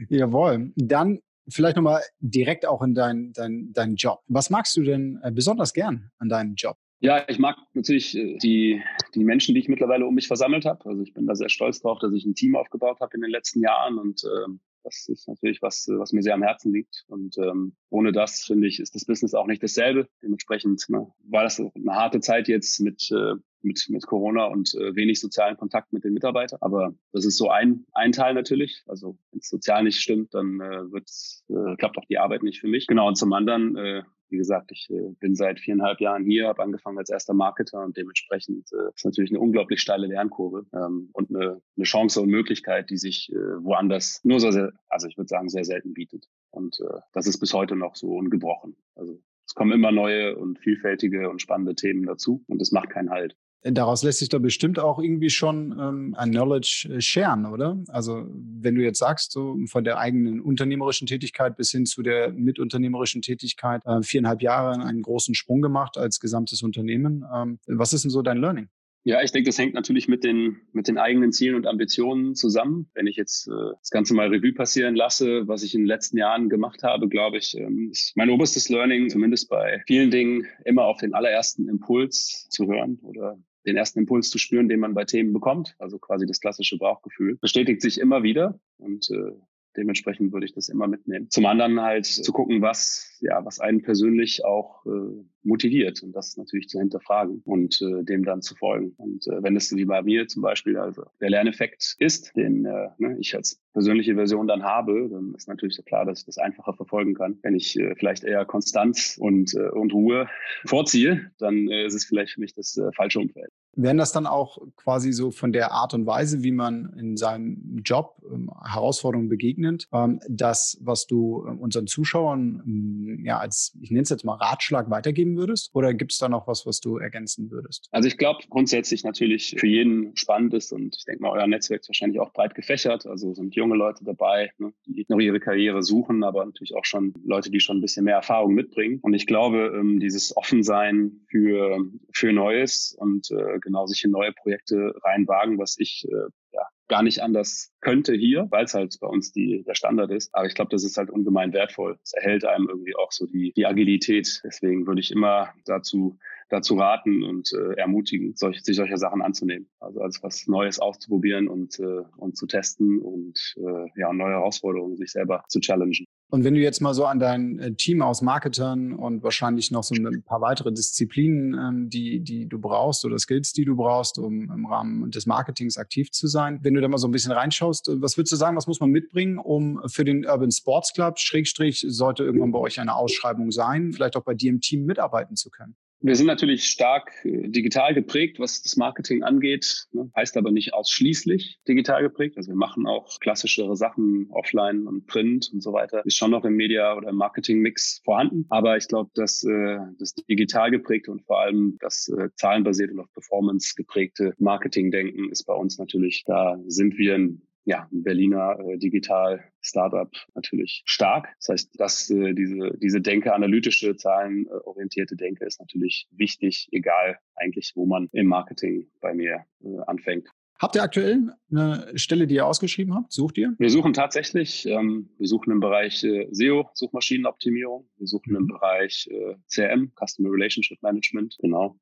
Jawohl. 0.08 0.72
Dann 0.76 1.20
vielleicht 1.48 1.76
nochmal 1.76 2.02
direkt 2.20 2.66
auch 2.66 2.82
in 2.82 2.94
deinen 2.94 3.32
dein, 3.32 3.72
dein 3.72 3.96
Job. 3.96 4.20
Was 4.26 4.50
magst 4.50 4.76
du 4.76 4.82
denn 4.82 5.18
äh, 5.22 5.30
besonders 5.30 5.72
gern 5.72 6.10
an 6.18 6.28
deinem 6.28 6.54
Job? 6.54 6.76
Ja, 7.00 7.24
ich 7.28 7.38
mag 7.38 7.56
natürlich 7.74 8.16
äh, 8.16 8.36
die, 8.38 8.82
die 9.14 9.24
Menschen, 9.24 9.54
die 9.54 9.60
ich 9.60 9.68
mittlerweile 9.68 10.06
um 10.06 10.14
mich 10.14 10.26
versammelt 10.26 10.64
habe. 10.64 10.84
Also 10.88 11.02
ich 11.02 11.14
bin 11.14 11.26
da 11.26 11.34
sehr 11.34 11.48
stolz 11.48 11.80
drauf, 11.80 11.98
dass 12.00 12.12
ich 12.12 12.24
ein 12.24 12.34
Team 12.34 12.56
aufgebaut 12.56 13.00
habe 13.00 13.14
in 13.14 13.20
den 13.20 13.30
letzten 13.30 13.60
Jahren 13.62 13.98
und 13.98 14.24
äh, 14.24 14.52
das 14.84 15.06
ist 15.08 15.28
natürlich 15.28 15.60
was, 15.60 15.86
was 15.90 16.12
mir 16.12 16.22
sehr 16.22 16.34
am 16.34 16.42
Herzen 16.42 16.72
liegt. 16.72 17.04
Und 17.08 17.36
ähm, 17.38 17.76
ohne 17.90 18.12
das, 18.12 18.44
finde 18.44 18.68
ich, 18.68 18.80
ist 18.80 18.94
das 18.94 19.04
Business 19.04 19.34
auch 19.34 19.46
nicht 19.46 19.62
dasselbe. 19.62 20.08
Dementsprechend 20.22 20.84
ne, 20.88 21.06
war 21.24 21.42
das 21.42 21.60
eine 21.60 21.94
harte 21.94 22.20
Zeit 22.20 22.48
jetzt 22.48 22.80
mit, 22.80 23.10
äh, 23.10 23.34
mit, 23.62 23.86
mit 23.88 24.06
Corona 24.06 24.44
und 24.46 24.74
äh, 24.74 24.94
wenig 24.94 25.20
sozialen 25.20 25.56
Kontakt 25.56 25.92
mit 25.92 26.04
den 26.04 26.12
Mitarbeitern. 26.12 26.58
Aber 26.60 26.94
das 27.12 27.24
ist 27.24 27.36
so 27.36 27.50
ein, 27.50 27.84
ein 27.92 28.12
Teil 28.12 28.34
natürlich. 28.34 28.82
Also 28.86 29.18
wenn 29.30 29.40
es 29.40 29.48
sozial 29.48 29.84
nicht 29.84 30.00
stimmt, 30.00 30.34
dann 30.34 30.60
äh, 30.60 30.92
wird's, 30.92 31.44
äh, 31.48 31.76
klappt 31.76 31.98
auch 31.98 32.06
die 32.06 32.18
Arbeit 32.18 32.42
nicht 32.42 32.60
für 32.60 32.68
mich. 32.68 32.86
Genau, 32.86 33.08
und 33.08 33.16
zum 33.16 33.32
anderen 33.32 33.76
äh, 33.76 34.02
wie 34.30 34.36
gesagt, 34.36 34.70
ich 34.72 34.88
äh, 34.90 35.10
bin 35.18 35.34
seit 35.34 35.60
viereinhalb 35.60 36.00
Jahren 36.00 36.24
hier, 36.24 36.48
habe 36.48 36.62
angefangen 36.62 36.98
als 36.98 37.10
erster 37.10 37.34
Marketer 37.34 37.82
und 37.84 37.96
dementsprechend 37.96 38.70
äh, 38.72 38.90
ist 38.94 39.04
natürlich 39.04 39.30
eine 39.30 39.40
unglaublich 39.40 39.80
steile 39.80 40.06
Lernkurve 40.06 40.66
ähm, 40.74 41.10
und 41.12 41.30
eine, 41.30 41.60
eine 41.76 41.84
Chance 41.84 42.20
und 42.20 42.28
Möglichkeit, 42.28 42.90
die 42.90 42.98
sich 42.98 43.32
äh, 43.32 43.36
woanders 43.36 44.20
nur 44.24 44.40
so 44.40 44.50
sehr, 44.50 44.72
also 44.88 45.08
ich 45.08 45.16
würde 45.16 45.28
sagen, 45.28 45.48
sehr 45.48 45.64
selten 45.64 45.94
bietet. 45.94 46.26
Und 46.50 46.78
äh, 46.80 47.00
das 47.12 47.26
ist 47.26 47.38
bis 47.38 47.54
heute 47.54 47.76
noch 47.76 47.96
so 47.96 48.08
ungebrochen. 48.16 48.76
Also 48.94 49.18
es 49.46 49.54
kommen 49.54 49.72
immer 49.72 49.92
neue 49.92 50.36
und 50.36 50.58
vielfältige 50.58 51.30
und 51.30 51.40
spannende 51.40 51.74
Themen 51.74 52.04
dazu 52.04 52.44
und 52.48 52.60
es 52.60 52.72
macht 52.72 52.90
keinen 52.90 53.10
Halt. 53.10 53.36
Daraus 53.62 54.04
lässt 54.04 54.20
sich 54.20 54.28
doch 54.28 54.40
bestimmt 54.40 54.78
auch 54.78 54.98
irgendwie 54.98 55.30
schon 55.30 55.72
ähm, 55.72 56.14
ein 56.16 56.30
Knowledge 56.30 56.88
äh, 56.90 57.48
oder? 57.52 57.82
Also 57.88 58.26
wenn 58.30 58.76
du 58.76 58.82
jetzt 58.82 59.00
sagst, 59.00 59.32
so 59.32 59.56
von 59.66 59.82
der 59.82 59.98
eigenen 59.98 60.40
unternehmerischen 60.40 61.06
Tätigkeit 61.06 61.56
bis 61.56 61.72
hin 61.72 61.84
zu 61.84 62.02
der 62.02 62.32
mitunternehmerischen 62.32 63.20
Tätigkeit, 63.20 63.82
äh, 63.84 64.02
viereinhalb 64.02 64.42
Jahre 64.42 64.80
einen 64.80 65.02
großen 65.02 65.34
Sprung 65.34 65.60
gemacht 65.60 65.98
als 65.98 66.20
gesamtes 66.20 66.62
Unternehmen. 66.62 67.24
Ähm, 67.34 67.58
was 67.66 67.92
ist 67.92 68.04
denn 68.04 68.10
so 68.10 68.22
dein 68.22 68.38
Learning? 68.38 68.68
Ja, 69.04 69.22
ich 69.22 69.32
denke, 69.32 69.48
das 69.48 69.58
hängt 69.58 69.74
natürlich 69.74 70.06
mit 70.06 70.22
den, 70.22 70.60
mit 70.72 70.86
den 70.86 70.98
eigenen 70.98 71.32
Zielen 71.32 71.54
und 71.54 71.66
Ambitionen 71.66 72.34
zusammen. 72.34 72.90
Wenn 72.94 73.06
ich 73.06 73.16
jetzt 73.16 73.48
äh, 73.48 73.72
das 73.78 73.90
Ganze 73.90 74.12
mal 74.12 74.28
Revue 74.28 74.52
passieren 74.52 74.94
lasse, 74.94 75.48
was 75.48 75.62
ich 75.62 75.74
in 75.74 75.82
den 75.82 75.86
letzten 75.86 76.18
Jahren 76.18 76.48
gemacht 76.48 76.82
habe, 76.82 77.08
glaube 77.08 77.38
ich, 77.38 77.56
ähm, 77.56 77.88
ist 77.90 78.12
mein 78.16 78.28
oberstes 78.28 78.68
Learning, 78.68 79.08
zumindest 79.08 79.48
bei 79.48 79.82
vielen 79.86 80.10
Dingen, 80.10 80.46
immer 80.64 80.84
auf 80.84 80.98
den 80.98 81.14
allerersten 81.14 81.68
Impuls 81.68 82.48
zu 82.50 82.66
hören 82.66 82.98
oder 83.02 83.38
den 83.68 83.76
ersten 83.76 84.00
Impuls 84.00 84.30
zu 84.30 84.38
spüren, 84.38 84.68
den 84.68 84.80
man 84.80 84.94
bei 84.94 85.04
Themen 85.04 85.32
bekommt, 85.32 85.76
also 85.78 85.98
quasi 85.98 86.26
das 86.26 86.40
klassische 86.40 86.78
Bauchgefühl, 86.78 87.36
bestätigt 87.36 87.82
sich 87.82 87.98
immer 87.98 88.22
wieder 88.22 88.58
und 88.78 89.10
äh, 89.10 89.32
dementsprechend 89.76 90.32
würde 90.32 90.46
ich 90.46 90.54
das 90.54 90.68
immer 90.68 90.86
mitnehmen. 90.86 91.30
Zum 91.30 91.46
anderen 91.46 91.80
halt 91.80 92.06
zu 92.06 92.32
gucken, 92.32 92.62
was 92.62 93.08
ja, 93.20 93.44
was 93.44 93.60
einen 93.60 93.82
persönlich 93.82 94.44
auch 94.44 94.84
äh, 94.86 95.24
motiviert 95.42 96.02
und 96.02 96.12
das 96.12 96.36
natürlich 96.36 96.68
zu 96.68 96.78
hinterfragen 96.78 97.42
und 97.44 97.80
äh, 97.80 98.04
dem 98.04 98.24
dann 98.24 98.42
zu 98.42 98.54
folgen. 98.54 98.92
Und 98.96 99.26
äh, 99.26 99.42
wenn 99.42 99.56
es 99.56 99.74
wie 99.74 99.84
bei 99.84 100.02
mir 100.02 100.28
zum 100.28 100.42
Beispiel 100.42 100.76
also 100.76 101.04
der 101.20 101.30
Lerneffekt 101.30 101.96
ist, 101.98 102.36
den 102.36 102.64
äh, 102.64 102.88
ne, 102.98 103.16
ich 103.18 103.34
als 103.34 103.60
persönliche 103.72 104.14
Version 104.14 104.46
dann 104.46 104.62
habe, 104.62 105.08
dann 105.10 105.34
ist 105.34 105.48
natürlich 105.48 105.74
so 105.74 105.82
klar, 105.82 106.04
dass 106.04 106.20
ich 106.20 106.26
das 106.26 106.38
einfacher 106.38 106.74
verfolgen 106.74 107.14
kann. 107.14 107.38
Wenn 107.42 107.54
ich 107.54 107.78
äh, 107.78 107.94
vielleicht 107.96 108.24
eher 108.24 108.44
Konstanz 108.44 109.16
und, 109.18 109.54
äh, 109.54 109.68
und 109.70 109.92
Ruhe 109.92 110.28
vorziehe, 110.66 111.30
dann 111.38 111.68
äh, 111.68 111.86
ist 111.86 111.94
es 111.94 112.04
vielleicht 112.04 112.32
für 112.32 112.40
mich 112.40 112.54
das 112.54 112.76
äh, 112.76 112.90
falsche 112.92 113.20
Umfeld. 113.20 113.50
Wären 113.74 113.96
das 113.96 114.12
dann 114.12 114.26
auch 114.26 114.58
quasi 114.76 115.12
so 115.12 115.30
von 115.30 115.52
der 115.52 115.72
Art 115.72 115.94
und 115.94 116.06
Weise, 116.06 116.42
wie 116.42 116.52
man 116.52 116.92
in 116.98 117.16
seinem 117.16 117.80
Job 117.84 118.16
ähm, 118.32 118.50
Herausforderungen 118.64 119.28
begegnet, 119.28 119.88
ähm, 119.92 120.20
das, 120.28 120.78
was 120.80 121.06
du 121.06 121.44
äh, 121.46 121.50
unseren 121.50 121.86
Zuschauern 121.86 122.62
ähm, 122.66 123.24
ja, 123.24 123.38
als, 123.38 123.76
ich 123.80 123.90
nenne 123.90 124.02
es 124.02 124.10
jetzt 124.10 124.24
mal 124.24 124.34
Ratschlag 124.34 124.90
weitergeben 124.90 125.36
würdest? 125.36 125.70
Oder 125.74 125.94
gibt 125.94 126.12
es 126.12 126.18
da 126.18 126.28
noch 126.28 126.46
was, 126.46 126.66
was 126.66 126.80
du 126.80 126.98
ergänzen 126.98 127.50
würdest? 127.50 127.88
Also 127.92 128.08
ich 128.08 128.18
glaube 128.18 128.40
grundsätzlich 128.48 129.04
natürlich 129.04 129.56
für 129.58 129.66
jeden 129.66 130.16
spannend 130.16 130.54
ist 130.54 130.72
und 130.72 130.96
ich 130.96 131.04
denke 131.04 131.22
mal, 131.22 131.30
euer 131.30 131.46
Netzwerk 131.46 131.80
ist 131.80 131.88
wahrscheinlich 131.88 132.20
auch 132.20 132.32
breit 132.32 132.54
gefächert. 132.54 133.06
Also 133.06 133.34
sind 133.34 133.54
junge 133.54 133.76
Leute 133.76 134.04
dabei, 134.04 134.50
ne, 134.58 134.72
die 134.86 135.06
noch 135.08 135.18
ihre 135.18 135.40
Karriere 135.40 135.82
suchen, 135.82 136.24
aber 136.24 136.44
natürlich 136.44 136.74
auch 136.74 136.84
schon 136.84 137.14
Leute, 137.24 137.50
die 137.50 137.60
schon 137.60 137.78
ein 137.78 137.80
bisschen 137.80 138.04
mehr 138.04 138.16
Erfahrung 138.16 138.54
mitbringen. 138.54 138.98
Und 139.02 139.14
ich 139.14 139.26
glaube, 139.26 139.72
ähm, 139.78 140.00
dieses 140.00 140.36
Offensein 140.36 141.20
für, 141.28 141.78
für 142.12 142.32
Neues 142.32 142.96
und 142.98 143.30
äh, 143.30 143.57
genau 143.60 143.86
sich 143.86 144.04
in 144.04 144.10
neue 144.10 144.32
Projekte 144.32 144.94
reinwagen, 145.02 145.58
was 145.58 145.76
ich 145.78 146.06
äh, 146.08 146.30
ja, 146.52 146.62
gar 146.88 147.02
nicht 147.02 147.20
anders 147.22 147.72
könnte 147.80 148.14
hier, 148.14 148.46
weil 148.50 148.64
es 148.64 148.74
halt 148.74 148.96
bei 149.00 149.06
uns 149.06 149.32
die, 149.32 149.62
der 149.64 149.74
Standard 149.74 150.10
ist. 150.10 150.34
Aber 150.34 150.46
ich 150.46 150.54
glaube, 150.54 150.70
das 150.70 150.84
ist 150.84 150.96
halt 150.96 151.10
ungemein 151.10 151.52
wertvoll. 151.52 151.98
Es 152.02 152.12
erhält 152.12 152.44
einem 152.44 152.68
irgendwie 152.68 152.96
auch 152.96 153.12
so 153.12 153.26
die, 153.26 153.52
die 153.56 153.66
Agilität. 153.66 154.40
Deswegen 154.44 154.86
würde 154.86 155.00
ich 155.00 155.10
immer 155.10 155.52
dazu 155.64 156.18
dazu 156.48 156.76
raten 156.76 157.22
und 157.22 157.52
äh, 157.52 157.74
ermutigen, 157.74 158.34
solch, 158.34 158.62
sich 158.62 158.76
solcher 158.76 158.96
Sachen 158.96 159.22
anzunehmen. 159.22 159.68
Also 159.80 160.00
als 160.00 160.22
was 160.22 160.46
Neues 160.46 160.78
auszuprobieren 160.78 161.48
und, 161.48 161.78
äh, 161.78 162.02
und 162.16 162.36
zu 162.36 162.46
testen 162.46 162.98
und 163.00 163.54
äh, 163.58 164.00
ja, 164.00 164.12
neue 164.12 164.32
Herausforderungen 164.32 164.96
sich 164.96 165.12
selber 165.12 165.44
zu 165.48 165.60
challengen. 165.60 166.06
Und 166.30 166.44
wenn 166.44 166.52
du 166.52 166.60
jetzt 166.60 166.80
mal 166.80 166.92
so 166.92 167.06
an 167.06 167.18
dein 167.18 167.58
äh, 167.58 167.74
Team 167.74 168.02
aus 168.02 168.20
Marketern 168.20 168.92
und 168.92 169.22
wahrscheinlich 169.22 169.70
noch 169.70 169.82
so 169.82 169.94
ein 169.94 170.22
paar 170.22 170.42
weitere 170.42 170.70
Disziplinen, 170.70 171.54
ähm, 171.54 171.88
die, 171.88 172.20
die 172.20 172.46
du 172.46 172.58
brauchst 172.58 173.06
oder 173.06 173.18
Skills, 173.18 173.54
die 173.54 173.64
du 173.64 173.76
brauchst, 173.76 174.18
um 174.18 174.50
im 174.50 174.66
Rahmen 174.66 175.10
des 175.10 175.24
Marketings 175.24 175.78
aktiv 175.78 176.10
zu 176.10 176.26
sein, 176.26 176.60
wenn 176.62 176.74
du 176.74 176.82
da 176.82 176.88
mal 176.88 176.98
so 176.98 177.08
ein 177.08 177.12
bisschen 177.12 177.32
reinschaust, 177.32 177.88
äh, 177.88 178.02
was 178.02 178.18
würdest 178.18 178.32
du 178.32 178.36
sagen, 178.36 178.58
was 178.58 178.66
muss 178.66 178.80
man 178.80 178.90
mitbringen, 178.90 179.38
um 179.38 179.80
für 179.86 180.04
den 180.04 180.26
Urban 180.26 180.50
Sports 180.50 180.92
Club, 180.92 181.18
Schrägstrich, 181.18 181.86
sollte 181.88 182.24
irgendwann 182.24 182.52
bei 182.52 182.58
euch 182.58 182.78
eine 182.78 182.94
Ausschreibung 182.94 183.50
sein, 183.50 183.92
vielleicht 183.94 184.14
auch 184.14 184.24
bei 184.24 184.34
dir 184.34 184.50
im 184.50 184.60
Team 184.60 184.84
mitarbeiten 184.84 185.34
zu 185.34 185.48
können? 185.48 185.76
Wir 186.00 186.14
sind 186.14 186.26
natürlich 186.26 186.66
stark 186.66 187.12
äh, 187.24 187.48
digital 187.48 187.92
geprägt, 187.92 188.38
was 188.38 188.62
das 188.62 188.76
Marketing 188.76 189.24
angeht, 189.24 189.86
ne? 189.90 190.10
heißt 190.14 190.36
aber 190.36 190.52
nicht 190.52 190.72
ausschließlich 190.72 191.58
digital 191.66 192.02
geprägt. 192.02 192.36
Also 192.36 192.50
wir 192.50 192.56
machen 192.56 192.86
auch 192.86 193.18
klassischere 193.18 193.76
Sachen 193.76 194.28
offline 194.30 194.86
und 194.86 195.06
Print 195.06 195.50
und 195.52 195.60
so 195.60 195.72
weiter. 195.72 196.06
Ist 196.06 196.16
schon 196.16 196.30
noch 196.30 196.44
im 196.44 196.54
Media- 196.54 196.96
oder 196.96 197.12
Marketing-Mix 197.12 198.02
vorhanden. 198.04 198.46
Aber 198.48 198.76
ich 198.76 198.86
glaube, 198.86 199.10
dass 199.14 199.42
äh, 199.42 199.78
das 199.98 200.14
digital 200.14 200.70
geprägte 200.70 201.10
und 201.10 201.24
vor 201.24 201.40
allem 201.40 201.76
das 201.80 202.08
äh, 202.08 202.28
zahlenbasierte 202.36 202.94
und 202.94 203.00
auf 203.00 203.12
Performance 203.12 203.74
geprägte 203.76 204.34
Marketing-Denken 204.38 205.30
ist 205.30 205.44
bei 205.44 205.54
uns 205.54 205.78
natürlich, 205.78 206.22
da 206.26 206.58
sind 206.66 206.96
wir 206.96 207.16
ein 207.16 207.42
ja, 207.68 207.86
ein 207.92 208.02
Berliner 208.02 208.58
äh, 208.60 208.78
Digital 208.78 209.44
Startup 209.60 210.10
natürlich 210.34 210.82
stark. 210.86 211.28
Das 211.38 211.48
heißt, 211.50 211.78
dass 211.78 212.08
äh, 212.08 212.32
diese, 212.32 212.70
diese 212.78 213.02
Denke, 213.02 213.34
analytische, 213.34 213.94
zahlenorientierte 213.94 215.16
Denke 215.16 215.44
ist 215.44 215.60
natürlich 215.60 216.08
wichtig, 216.10 216.68
egal 216.72 217.18
eigentlich, 217.36 217.72
wo 217.74 217.84
man 217.84 218.08
im 218.12 218.26
Marketing 218.26 218.88
bei 219.02 219.12
mir 219.12 219.44
äh, 219.62 219.80
anfängt. 219.86 220.28
Habt 220.58 220.74
ihr 220.74 220.82
aktuell 220.82 221.34
eine 221.50 221.92
Stelle, 221.94 222.26
die 222.26 222.36
ihr 222.36 222.46
ausgeschrieben 222.46 222.94
habt? 222.94 223.12
Sucht 223.12 223.38
ihr? 223.38 223.54
Wir 223.58 223.70
suchen 223.70 223.92
tatsächlich, 223.92 224.66
ähm, 224.66 225.10
wir 225.18 225.28
suchen 225.28 225.52
im 225.52 225.60
Bereich 225.60 226.02
äh, 226.02 226.26
SEO, 226.32 226.70
Suchmaschinenoptimierung. 226.74 227.86
Wir 227.98 228.06
suchen 228.08 228.34
im 228.34 228.46
Bereich 228.48 229.08
äh, 229.10 229.34
CRM, 229.46 229.92
Customer 229.94 230.30
Relationship 230.32 230.82
Management, 230.82 231.36
genau. 231.40 231.78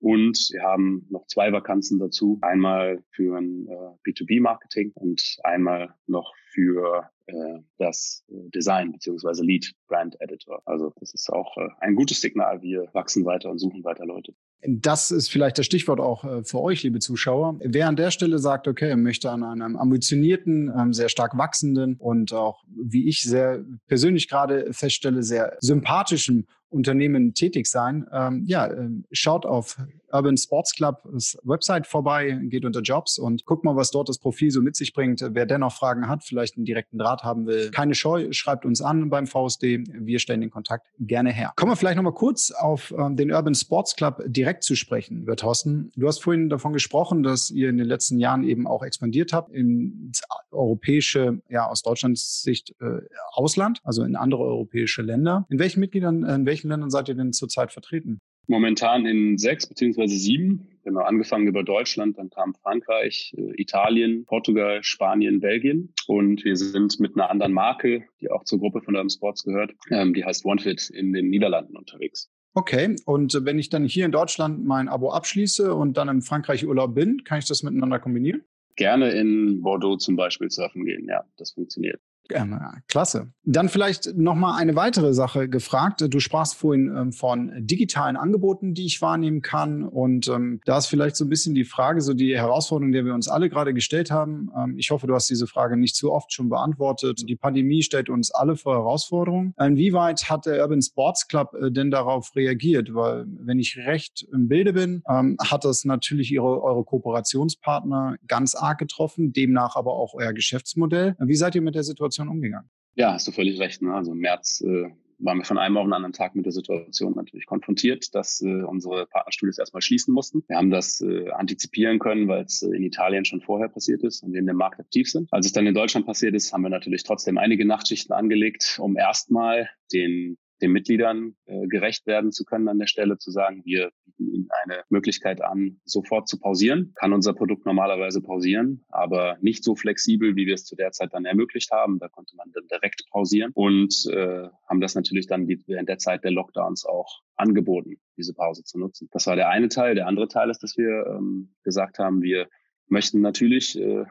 Und 0.00 0.48
wir 0.52 0.62
haben 0.62 1.06
noch 1.10 1.26
zwei 1.26 1.52
Vakanzen 1.52 1.98
dazu. 1.98 2.38
Einmal 2.42 3.02
für 3.10 3.36
ein 3.36 3.66
äh, 3.66 4.10
B2B-Marketing 4.10 4.92
und 4.94 5.38
einmal 5.42 5.94
noch 6.06 6.34
für 6.52 7.10
äh, 7.26 7.60
das 7.78 8.24
äh, 8.28 8.50
Design 8.50 8.92
beziehungsweise 8.92 9.42
Lead 9.42 9.72
Brand 9.88 10.16
Editor. 10.20 10.62
Also 10.64 10.92
das 11.00 11.12
ist 11.12 11.30
auch 11.30 11.56
äh, 11.56 11.68
ein 11.80 11.94
gutes 11.94 12.20
Signal. 12.20 12.62
Wir 12.62 12.88
wachsen 12.92 13.24
weiter 13.24 13.50
und 13.50 13.58
suchen 13.58 13.84
weiter 13.84 14.06
Leute. 14.06 14.32
Das 14.62 15.10
ist 15.10 15.30
vielleicht 15.30 15.58
das 15.58 15.66
Stichwort 15.66 16.00
auch 16.00 16.24
äh, 16.24 16.44
für 16.44 16.60
euch, 16.60 16.82
liebe 16.82 16.98
Zuschauer. 16.98 17.58
Wer 17.62 17.88
an 17.88 17.96
der 17.96 18.10
Stelle 18.10 18.38
sagt, 18.38 18.68
okay, 18.68 18.96
möchte 18.96 19.30
an 19.30 19.42
einem 19.42 19.76
ambitionierten, 19.76 20.72
ähm, 20.76 20.92
sehr 20.92 21.08
stark 21.08 21.36
wachsenden 21.36 21.96
und 21.96 22.32
auch, 22.32 22.62
wie 22.68 23.08
ich 23.08 23.22
sehr 23.22 23.64
persönlich 23.86 24.28
gerade 24.28 24.72
feststelle, 24.72 25.22
sehr 25.22 25.56
sympathischen 25.60 26.46
Unternehmen 26.76 27.34
tätig 27.34 27.66
sein, 27.66 28.06
ähm, 28.12 28.44
ja, 28.46 28.70
ähm, 28.70 29.04
schaut 29.10 29.46
auf 29.46 29.78
Urban 30.12 30.36
Sports 30.36 30.74
Club's 30.74 31.36
Website 31.42 31.86
vorbei, 31.86 32.38
geht 32.44 32.64
unter 32.64 32.80
Jobs 32.80 33.18
und 33.18 33.44
guckt 33.44 33.64
mal, 33.64 33.76
was 33.76 33.90
dort 33.90 34.08
das 34.08 34.18
Profil 34.18 34.50
so 34.50 34.62
mit 34.62 34.76
sich 34.76 34.92
bringt. 34.92 35.24
Wer 35.30 35.46
dennoch 35.46 35.72
Fragen 35.72 36.08
hat, 36.08 36.22
vielleicht 36.24 36.56
einen 36.56 36.64
direkten 36.64 36.98
Draht 36.98 37.22
haben 37.22 37.46
will, 37.46 37.70
keine 37.70 37.94
Scheu, 37.94 38.32
schreibt 38.32 38.64
uns 38.64 38.80
an 38.80 39.10
beim 39.10 39.26
VSD. 39.26 39.84
Wir 39.92 40.18
stellen 40.18 40.40
den 40.40 40.50
Kontakt 40.50 40.86
gerne 41.00 41.32
her. 41.32 41.52
Kommen 41.56 41.72
wir 41.72 41.76
vielleicht 41.76 41.96
nochmal 41.96 42.14
kurz 42.14 42.50
auf 42.50 42.94
ähm, 42.96 43.16
den 43.16 43.32
Urban 43.32 43.54
Sports 43.54 43.96
Club 43.96 44.22
direkt 44.26 44.62
zu 44.62 44.76
sprechen, 44.76 45.26
wird 45.26 45.40
Thorsten. 45.40 45.90
Du 45.96 46.06
hast 46.06 46.22
vorhin 46.22 46.48
davon 46.48 46.72
gesprochen, 46.72 47.22
dass 47.22 47.50
ihr 47.50 47.68
in 47.68 47.76
den 47.76 47.86
letzten 47.86 48.18
Jahren 48.18 48.44
eben 48.44 48.66
auch 48.66 48.82
expandiert 48.82 49.32
habt 49.32 49.50
ins 49.50 50.22
europäische, 50.56 51.40
ja, 51.48 51.68
aus 51.68 51.82
Deutschlands 51.82 52.42
Sicht 52.42 52.74
äh, 52.80 53.00
Ausland, 53.32 53.80
also 53.84 54.02
in 54.02 54.16
andere 54.16 54.42
europäische 54.44 55.02
Länder. 55.02 55.46
In 55.50 55.58
welchen 55.58 55.80
Mitgliedern, 55.80 56.24
in 56.24 56.46
welchen 56.46 56.68
Ländern 56.68 56.90
seid 56.90 57.08
ihr 57.08 57.14
denn 57.14 57.32
zurzeit 57.32 57.72
vertreten? 57.72 58.20
Momentan 58.48 59.06
in 59.06 59.38
sechs 59.38 59.66
beziehungsweise 59.66 60.16
sieben. 60.16 60.68
Genau, 60.84 61.00
angefangen 61.00 61.48
über 61.48 61.64
Deutschland, 61.64 62.16
dann 62.16 62.30
kam 62.30 62.54
Frankreich, 62.54 63.34
äh, 63.36 63.60
Italien, 63.60 64.24
Portugal, 64.24 64.84
Spanien, 64.84 65.40
Belgien. 65.40 65.92
Und 66.06 66.44
wir 66.44 66.56
sind 66.56 67.00
mit 67.00 67.16
einer 67.16 67.28
anderen 67.28 67.52
Marke, 67.52 68.04
die 68.20 68.30
auch 68.30 68.44
zur 68.44 68.60
Gruppe 68.60 68.80
von 68.82 68.94
Urban 68.94 69.10
Sports 69.10 69.42
gehört, 69.42 69.72
ähm, 69.90 70.14
die 70.14 70.24
heißt 70.24 70.44
OneFit 70.44 70.90
in 70.90 71.12
den 71.12 71.28
Niederlanden 71.28 71.76
unterwegs. 71.76 72.30
Okay, 72.54 72.96
und 73.04 73.38
wenn 73.42 73.58
ich 73.58 73.68
dann 73.68 73.84
hier 73.84 74.06
in 74.06 74.12
Deutschland 74.12 74.64
mein 74.64 74.88
Abo 74.88 75.10
abschließe 75.10 75.74
und 75.74 75.96
dann 75.96 76.08
in 76.08 76.22
Frankreich 76.22 76.66
Urlaub 76.66 76.94
bin, 76.94 77.24
kann 77.24 77.38
ich 77.38 77.46
das 77.46 77.62
miteinander 77.62 77.98
kombinieren? 77.98 78.44
Gerne 78.76 79.10
in 79.12 79.62
Bordeaux 79.62 79.96
zum 79.96 80.16
Beispiel 80.16 80.50
surfen 80.50 80.84
gehen, 80.84 81.08
ja, 81.08 81.24
das 81.36 81.52
funktioniert. 81.52 82.00
Ja, 82.30 82.74
klasse. 82.88 83.32
Dann 83.44 83.68
vielleicht 83.68 84.16
noch 84.16 84.34
mal 84.34 84.56
eine 84.56 84.74
weitere 84.74 85.14
Sache 85.14 85.48
gefragt. 85.48 86.04
Du 86.08 86.18
sprachst 86.18 86.54
vorhin 86.54 86.92
ähm, 86.96 87.12
von 87.12 87.52
digitalen 87.58 88.16
Angeboten, 88.16 88.74
die 88.74 88.86
ich 88.86 89.00
wahrnehmen 89.00 89.42
kann. 89.42 89.84
Und 89.84 90.26
ähm, 90.28 90.60
da 90.64 90.78
ist 90.78 90.86
vielleicht 90.86 91.16
so 91.16 91.24
ein 91.24 91.28
bisschen 91.28 91.54
die 91.54 91.64
Frage, 91.64 92.00
so 92.00 92.12
die 92.12 92.36
Herausforderung, 92.36 92.92
der 92.92 93.04
wir 93.04 93.14
uns 93.14 93.28
alle 93.28 93.48
gerade 93.48 93.72
gestellt 93.72 94.10
haben. 94.10 94.50
Ähm, 94.56 94.74
ich 94.78 94.90
hoffe, 94.90 95.06
du 95.06 95.14
hast 95.14 95.30
diese 95.30 95.46
Frage 95.46 95.76
nicht 95.76 95.94
zu 95.94 96.12
oft 96.12 96.32
schon 96.32 96.48
beantwortet. 96.48 97.22
Die 97.28 97.36
Pandemie 97.36 97.82
stellt 97.82 98.08
uns 98.08 98.32
alle 98.32 98.56
vor 98.56 98.74
Herausforderungen. 98.74 99.54
Inwieweit 99.60 100.28
hat 100.28 100.46
der 100.46 100.62
Urban 100.62 100.82
Sports 100.82 101.28
Club 101.28 101.54
äh, 101.54 101.70
denn 101.70 101.92
darauf 101.92 102.34
reagiert? 102.34 102.94
Weil, 102.94 103.26
wenn 103.28 103.60
ich 103.60 103.76
recht 103.76 104.26
im 104.32 104.48
Bilde 104.48 104.72
bin, 104.72 105.02
ähm, 105.08 105.36
hat 105.40 105.64
das 105.64 105.84
natürlich 105.84 106.32
ihre, 106.32 106.62
eure 106.62 106.84
Kooperationspartner 106.84 108.16
ganz 108.26 108.56
arg 108.56 108.78
getroffen, 108.78 109.32
demnach 109.32 109.76
aber 109.76 109.92
auch 109.92 110.14
euer 110.14 110.32
Geschäftsmodell. 110.32 111.14
Wie 111.20 111.36
seid 111.36 111.54
ihr 111.54 111.62
mit 111.62 111.74
der 111.74 111.84
Situation 111.84 112.15
Situation 112.16 112.28
umgegangen? 112.28 112.70
Ja, 112.94 113.12
hast 113.12 113.28
du 113.28 113.32
völlig 113.32 113.60
recht. 113.60 113.82
Ne? 113.82 113.94
Also 113.94 114.12
im 114.12 114.18
März 114.18 114.62
äh, 114.62 114.88
waren 115.18 115.38
wir 115.38 115.44
von 115.44 115.58
einem 115.58 115.76
auf 115.76 115.84
den 115.84 115.92
anderen 115.92 116.12
Tag 116.12 116.34
mit 116.34 116.46
der 116.46 116.52
Situation 116.52 117.14
natürlich 117.14 117.46
konfrontiert, 117.46 118.14
dass 118.14 118.40
äh, 118.40 118.62
unsere 118.62 119.06
Partnerstudios 119.06 119.58
erstmal 119.58 119.82
schließen 119.82 120.12
mussten. 120.14 120.42
Wir 120.48 120.56
haben 120.56 120.70
das 120.70 121.00
äh, 121.00 121.30
antizipieren 121.30 121.98
können, 121.98 122.28
weil 122.28 122.44
es 122.44 122.62
äh, 122.62 122.74
in 122.74 122.82
Italien 122.82 123.24
schon 123.24 123.42
vorher 123.42 123.68
passiert 123.68 124.02
ist 124.02 124.22
und 124.22 124.32
wir 124.32 124.40
in 124.40 124.46
dem 124.46 124.56
Markt 124.56 124.80
aktiv 124.80 125.10
sind. 125.10 125.28
Als 125.30 125.46
es 125.46 125.52
dann 125.52 125.66
in 125.66 125.74
Deutschland 125.74 126.06
passiert 126.06 126.34
ist, 126.34 126.52
haben 126.52 126.62
wir 126.62 126.70
natürlich 126.70 127.02
trotzdem 127.02 127.38
einige 127.38 127.66
Nachtschichten 127.66 128.14
angelegt, 128.14 128.78
um 128.80 128.96
erstmal 128.96 129.68
den 129.92 130.38
den 130.62 130.72
Mitgliedern 130.72 131.36
äh, 131.46 131.66
gerecht 131.66 132.06
werden 132.06 132.32
zu 132.32 132.44
können 132.44 132.68
an 132.68 132.78
der 132.78 132.86
Stelle, 132.86 133.18
zu 133.18 133.30
sagen, 133.30 133.62
wir 133.64 133.90
bieten 134.04 134.32
ihnen 134.32 134.48
eine 134.64 134.82
Möglichkeit 134.88 135.42
an, 135.42 135.80
sofort 135.84 136.28
zu 136.28 136.38
pausieren. 136.38 136.92
Kann 136.94 137.12
unser 137.12 137.34
Produkt 137.34 137.66
normalerweise 137.66 138.22
pausieren, 138.22 138.84
aber 138.88 139.36
nicht 139.40 139.64
so 139.64 139.74
flexibel, 139.74 140.36
wie 140.36 140.46
wir 140.46 140.54
es 140.54 140.64
zu 140.64 140.76
der 140.76 140.92
Zeit 140.92 141.12
dann 141.12 141.24
ermöglicht 141.24 141.70
haben. 141.70 141.98
Da 141.98 142.08
konnte 142.08 142.36
man 142.36 142.50
dann 142.52 142.66
direkt 142.68 143.04
pausieren 143.10 143.52
und 143.54 143.94
äh, 144.10 144.48
haben 144.68 144.80
das 144.80 144.94
natürlich 144.94 145.26
dann 145.26 145.48
während 145.48 145.88
der 145.88 145.98
Zeit 145.98 146.24
der 146.24 146.30
Lockdowns 146.30 146.84
auch 146.86 147.22
angeboten, 147.36 147.96
diese 148.16 148.34
Pause 148.34 148.64
zu 148.64 148.78
nutzen. 148.78 149.08
Das 149.12 149.26
war 149.26 149.36
der 149.36 149.50
eine 149.50 149.68
Teil. 149.68 149.94
Der 149.94 150.06
andere 150.06 150.28
Teil 150.28 150.50
ist, 150.50 150.62
dass 150.62 150.76
wir 150.76 151.06
ähm, 151.06 151.54
gesagt 151.62 151.98
haben, 151.98 152.22
wir 152.22 152.48
möchten 152.88 153.20
natürlich 153.20 153.78
äh, 153.78 154.04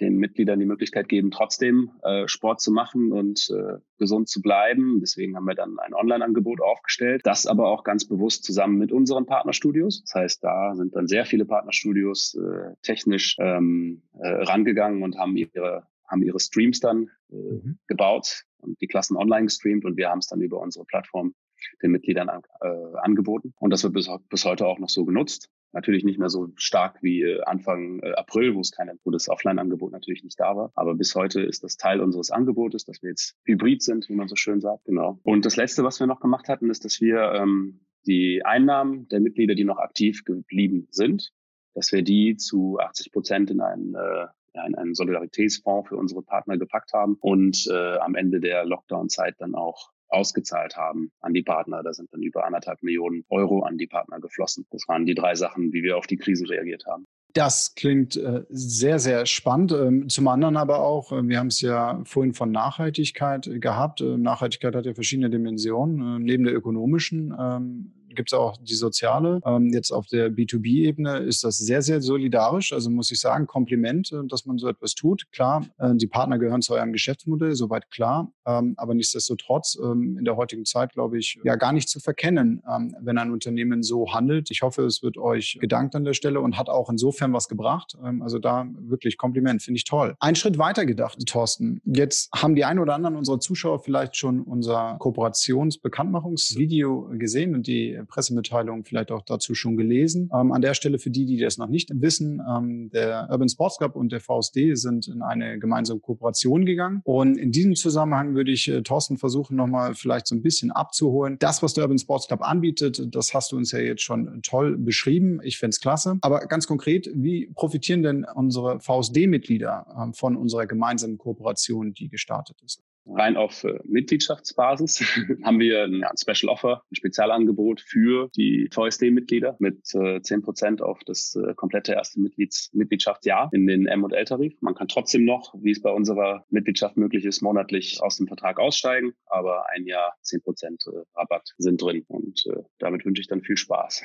den 0.00 0.16
Mitgliedern 0.16 0.58
die 0.58 0.66
Möglichkeit 0.66 1.08
geben, 1.08 1.30
trotzdem 1.30 1.90
äh, 2.02 2.26
Sport 2.28 2.60
zu 2.60 2.72
machen 2.72 3.12
und 3.12 3.50
äh, 3.50 3.78
gesund 3.98 4.28
zu 4.28 4.40
bleiben. 4.40 5.00
Deswegen 5.00 5.36
haben 5.36 5.46
wir 5.46 5.54
dann 5.54 5.78
ein 5.78 5.94
Online-Angebot 5.94 6.60
aufgestellt, 6.60 7.22
das 7.24 7.46
aber 7.46 7.68
auch 7.68 7.84
ganz 7.84 8.06
bewusst 8.06 8.44
zusammen 8.44 8.78
mit 8.78 8.92
unseren 8.92 9.26
Partnerstudios. 9.26 10.02
Das 10.02 10.14
heißt, 10.14 10.44
da 10.44 10.74
sind 10.74 10.94
dann 10.96 11.06
sehr 11.06 11.26
viele 11.26 11.44
Partnerstudios 11.44 12.34
äh, 12.34 12.74
technisch 12.82 13.36
ähm, 13.38 14.02
äh, 14.18 14.28
rangegangen 14.28 15.02
und 15.02 15.18
haben 15.18 15.36
ihre 15.36 15.86
haben 16.08 16.22
ihre 16.22 16.40
Streams 16.40 16.80
dann 16.80 17.10
äh, 17.30 17.34
mhm. 17.34 17.78
gebaut 17.86 18.44
und 18.58 18.80
die 18.80 18.86
Klassen 18.86 19.16
online 19.16 19.46
gestreamt 19.46 19.84
und 19.84 19.96
wir 19.96 20.08
haben 20.08 20.18
es 20.18 20.26
dann 20.26 20.40
über 20.40 20.60
unsere 20.60 20.84
Plattform 20.84 21.34
den 21.82 21.90
Mitgliedern 21.90 22.28
äh, 22.28 22.68
angeboten. 23.02 23.54
Und 23.58 23.70
das 23.70 23.82
wird 23.82 23.94
bis, 23.94 24.08
bis 24.28 24.44
heute 24.44 24.66
auch 24.66 24.78
noch 24.78 24.88
so 24.88 25.04
genutzt. 25.04 25.50
Natürlich 25.76 26.04
nicht 26.04 26.18
mehr 26.18 26.30
so 26.30 26.48
stark 26.56 27.02
wie 27.02 27.20
äh, 27.20 27.42
Anfang 27.42 28.00
äh, 28.00 28.12
April, 28.12 28.54
wo 28.54 28.60
es 28.60 28.72
keine, 28.72 28.98
wo 29.04 29.10
das 29.10 29.28
Offline-Angebot 29.28 29.92
natürlich 29.92 30.24
nicht 30.24 30.40
da 30.40 30.56
war. 30.56 30.72
Aber 30.74 30.94
bis 30.94 31.14
heute 31.14 31.42
ist 31.42 31.64
das 31.64 31.76
Teil 31.76 32.00
unseres 32.00 32.30
Angebotes, 32.30 32.86
dass 32.86 33.02
wir 33.02 33.10
jetzt 33.10 33.36
hybrid 33.44 33.82
sind, 33.82 34.08
wie 34.08 34.14
man 34.14 34.26
so 34.26 34.36
schön 34.36 34.62
sagt. 34.62 34.86
Genau. 34.86 35.20
Und 35.22 35.44
das 35.44 35.56
letzte, 35.56 35.84
was 35.84 36.00
wir 36.00 36.06
noch 36.06 36.20
gemacht 36.20 36.48
hatten, 36.48 36.70
ist, 36.70 36.86
dass 36.86 37.02
wir 37.02 37.30
ähm, 37.32 37.80
die 38.06 38.42
Einnahmen 38.42 39.06
der 39.08 39.20
Mitglieder, 39.20 39.54
die 39.54 39.64
noch 39.64 39.76
aktiv 39.76 40.24
geblieben 40.24 40.88
sind, 40.92 41.34
dass 41.74 41.92
wir 41.92 42.00
die 42.00 42.38
zu 42.38 42.78
80 42.78 43.12
Prozent 43.12 43.50
in 43.50 43.60
einen 43.60 43.94
äh, 43.94 44.28
in 44.64 44.74
einen 44.74 44.94
Solidaritätsfonds 44.94 45.90
für 45.90 45.96
unsere 45.98 46.22
Partner 46.22 46.56
gepackt 46.56 46.94
haben 46.94 47.18
und 47.20 47.66
äh, 47.70 47.98
am 47.98 48.14
Ende 48.14 48.40
der 48.40 48.64
Lockdown-Zeit 48.64 49.34
dann 49.40 49.54
auch 49.54 49.90
ausgezahlt 50.08 50.76
haben 50.76 51.10
an 51.20 51.34
die 51.34 51.42
Partner. 51.42 51.82
Da 51.82 51.92
sind 51.92 52.12
dann 52.12 52.22
über 52.22 52.44
anderthalb 52.44 52.82
Millionen 52.82 53.24
Euro 53.28 53.62
an 53.62 53.78
die 53.78 53.86
Partner 53.86 54.20
geflossen. 54.20 54.66
Das 54.70 54.86
waren 54.88 55.06
die 55.06 55.14
drei 55.14 55.34
Sachen, 55.34 55.72
wie 55.72 55.82
wir 55.82 55.96
auf 55.96 56.06
die 56.06 56.16
Krise 56.16 56.48
reagiert 56.48 56.84
haben. 56.86 57.06
Das 57.36 57.74
klingt 57.74 58.16
äh, 58.16 58.44
sehr, 58.48 58.98
sehr 58.98 59.26
spannend. 59.26 59.70
Ähm, 59.72 60.08
zum 60.08 60.26
anderen 60.26 60.56
aber 60.56 60.80
auch, 60.80 61.12
äh, 61.12 61.28
wir 61.28 61.38
haben 61.38 61.48
es 61.48 61.60
ja 61.60 62.00
vorhin 62.04 62.32
von 62.32 62.50
Nachhaltigkeit 62.50 63.48
gehabt. 63.60 64.00
Äh, 64.00 64.16
Nachhaltigkeit 64.16 64.74
hat 64.74 64.86
ja 64.86 64.94
verschiedene 64.94 65.28
Dimensionen. 65.28 66.22
Neben 66.22 66.44
der 66.44 66.54
ökonomischen 66.54 67.34
ähm, 67.38 67.92
gibt 68.16 68.32
es 68.32 68.38
auch 68.38 68.56
die 68.56 68.74
soziale. 68.74 69.40
Ähm, 69.44 69.70
jetzt 69.72 69.92
auf 69.92 70.06
der 70.06 70.30
B2B-Ebene 70.30 71.18
ist 71.18 71.44
das 71.44 71.58
sehr, 71.58 71.82
sehr 71.82 72.00
solidarisch. 72.00 72.72
Also 72.72 72.90
muss 72.90 73.10
ich 73.10 73.20
sagen, 73.20 73.46
Kompliment, 73.46 74.12
äh, 74.12 74.26
dass 74.26 74.46
man 74.46 74.58
so 74.58 74.68
etwas 74.68 74.94
tut. 74.94 75.26
Klar, 75.32 75.66
äh, 75.78 75.94
die 75.94 76.06
Partner 76.06 76.38
gehören 76.38 76.62
zu 76.62 76.74
eurem 76.74 76.92
Geschäftsmodell, 76.92 77.54
soweit 77.54 77.90
klar. 77.90 78.32
Ähm, 78.46 78.74
aber 78.76 78.94
nichtsdestotrotz 78.94 79.78
ähm, 79.82 80.16
in 80.18 80.24
der 80.24 80.36
heutigen 80.36 80.64
Zeit, 80.64 80.92
glaube 80.92 81.18
ich, 81.18 81.38
ja 81.44 81.56
gar 81.56 81.72
nicht 81.72 81.88
zu 81.88 82.00
verkennen, 82.00 82.62
ähm, 82.68 82.96
wenn 83.00 83.18
ein 83.18 83.30
Unternehmen 83.30 83.82
so 83.82 84.12
handelt. 84.12 84.50
Ich 84.50 84.62
hoffe, 84.62 84.84
es 84.84 85.02
wird 85.02 85.18
euch 85.18 85.58
gedankt 85.60 85.94
an 85.94 86.04
der 86.04 86.14
Stelle 86.14 86.40
und 86.40 86.58
hat 86.58 86.68
auch 86.68 86.90
insofern 86.90 87.32
was 87.32 87.48
gebracht. 87.48 87.96
Ähm, 88.04 88.22
also 88.22 88.38
da 88.38 88.66
wirklich 88.78 89.18
Kompliment, 89.18 89.62
finde 89.62 89.78
ich 89.78 89.84
toll. 89.84 90.14
Ein 90.20 90.34
Schritt 90.34 90.58
weiter 90.58 90.86
gedacht, 90.86 91.18
Thorsten. 91.26 91.80
Jetzt 91.84 92.30
haben 92.34 92.54
die 92.54 92.64
ein 92.64 92.78
oder 92.78 92.94
anderen 92.94 93.16
unserer 93.16 93.40
Zuschauer 93.40 93.80
vielleicht 93.80 94.16
schon 94.16 94.42
unser 94.42 94.96
Kooperationsbekanntmachungsvideo 94.98 97.10
gesehen 97.14 97.54
und 97.54 97.66
die 97.66 98.00
Pressemitteilung 98.06 98.84
vielleicht 98.84 99.10
auch 99.10 99.22
dazu 99.22 99.54
schon 99.54 99.76
gelesen. 99.76 100.30
Ähm, 100.32 100.52
an 100.52 100.62
der 100.62 100.74
Stelle 100.74 100.98
für 100.98 101.10
die, 101.10 101.26
die 101.26 101.38
das 101.38 101.58
noch 101.58 101.68
nicht 101.68 101.90
wissen, 101.94 102.42
ähm, 102.48 102.90
der 102.90 103.28
Urban 103.30 103.48
Sports 103.48 103.78
Club 103.78 103.96
und 103.96 104.12
der 104.12 104.20
VSD 104.20 104.74
sind 104.74 105.08
in 105.08 105.22
eine 105.22 105.58
gemeinsame 105.58 106.00
Kooperation 106.00 106.64
gegangen. 106.64 107.00
Und 107.04 107.36
in 107.36 107.52
diesem 107.52 107.74
Zusammenhang 107.74 108.34
würde 108.34 108.50
ich 108.50 108.68
äh, 108.68 108.82
Thorsten 108.82 109.18
versuchen, 109.18 109.56
nochmal 109.56 109.94
vielleicht 109.94 110.26
so 110.26 110.34
ein 110.34 110.42
bisschen 110.42 110.70
abzuholen. 110.70 111.36
Das, 111.38 111.62
was 111.62 111.74
der 111.74 111.84
Urban 111.84 111.98
Sports 111.98 112.28
Club 112.28 112.42
anbietet, 112.42 113.14
das 113.14 113.34
hast 113.34 113.52
du 113.52 113.56
uns 113.56 113.72
ja 113.72 113.78
jetzt 113.78 114.02
schon 114.02 114.40
toll 114.42 114.76
beschrieben. 114.76 115.40
Ich 115.42 115.58
finde 115.58 115.70
es 115.70 115.80
klasse. 115.80 116.18
Aber 116.22 116.40
ganz 116.40 116.66
konkret, 116.66 117.10
wie 117.14 117.46
profitieren 117.54 118.02
denn 118.02 118.24
unsere 118.34 118.80
VSD-Mitglieder 118.80 119.86
äh, 120.10 120.12
von 120.16 120.36
unserer 120.36 120.66
gemeinsamen 120.66 121.18
Kooperation, 121.18 121.92
die 121.92 122.08
gestartet 122.08 122.60
ist? 122.64 122.82
Rein 123.08 123.36
auf 123.36 123.64
äh, 123.64 123.78
Mitgliedschaftsbasis 123.84 125.00
haben 125.44 125.60
wir 125.60 125.84
ein, 125.84 126.04
Special 126.20 126.50
Offer, 126.50 126.82
ein 126.90 126.96
Spezialangebot 126.96 127.80
für 127.80 128.28
die 128.36 128.68
VSD-Mitglieder 128.72 129.56
mit 129.58 129.94
äh, 129.94 130.18
10% 130.18 130.82
auf 130.82 131.00
das 131.04 131.36
äh, 131.36 131.54
komplette 131.54 131.92
erste 131.92 132.20
Mitglieds 132.20 132.70
Mitgliedschaftsjahr 132.72 133.50
in 133.52 133.66
den 133.66 133.86
M- 133.86 134.04
und 134.04 134.12
L-Tarif. 134.12 134.54
Man 134.60 134.74
kann 134.74 134.88
trotzdem 134.88 135.24
noch, 135.24 135.54
wie 135.60 135.70
es 135.70 135.80
bei 135.80 135.90
unserer 135.90 136.44
Mitgliedschaft 136.50 136.96
möglich 136.96 137.24
ist, 137.24 137.42
monatlich 137.42 138.02
aus 138.02 138.16
dem 138.16 138.26
Vertrag 138.26 138.58
aussteigen, 138.58 139.12
aber 139.26 139.68
ein 139.70 139.86
Jahr 139.86 140.14
10% 140.24 140.44
äh, 140.44 141.04
Rabatt 141.14 141.54
sind 141.58 141.80
drin 141.80 142.04
und 142.08 142.44
damit 142.78 143.04
wünsche 143.04 143.20
ich 143.20 143.28
dann 143.28 143.42
viel 143.42 143.56
Spaß. 143.56 144.02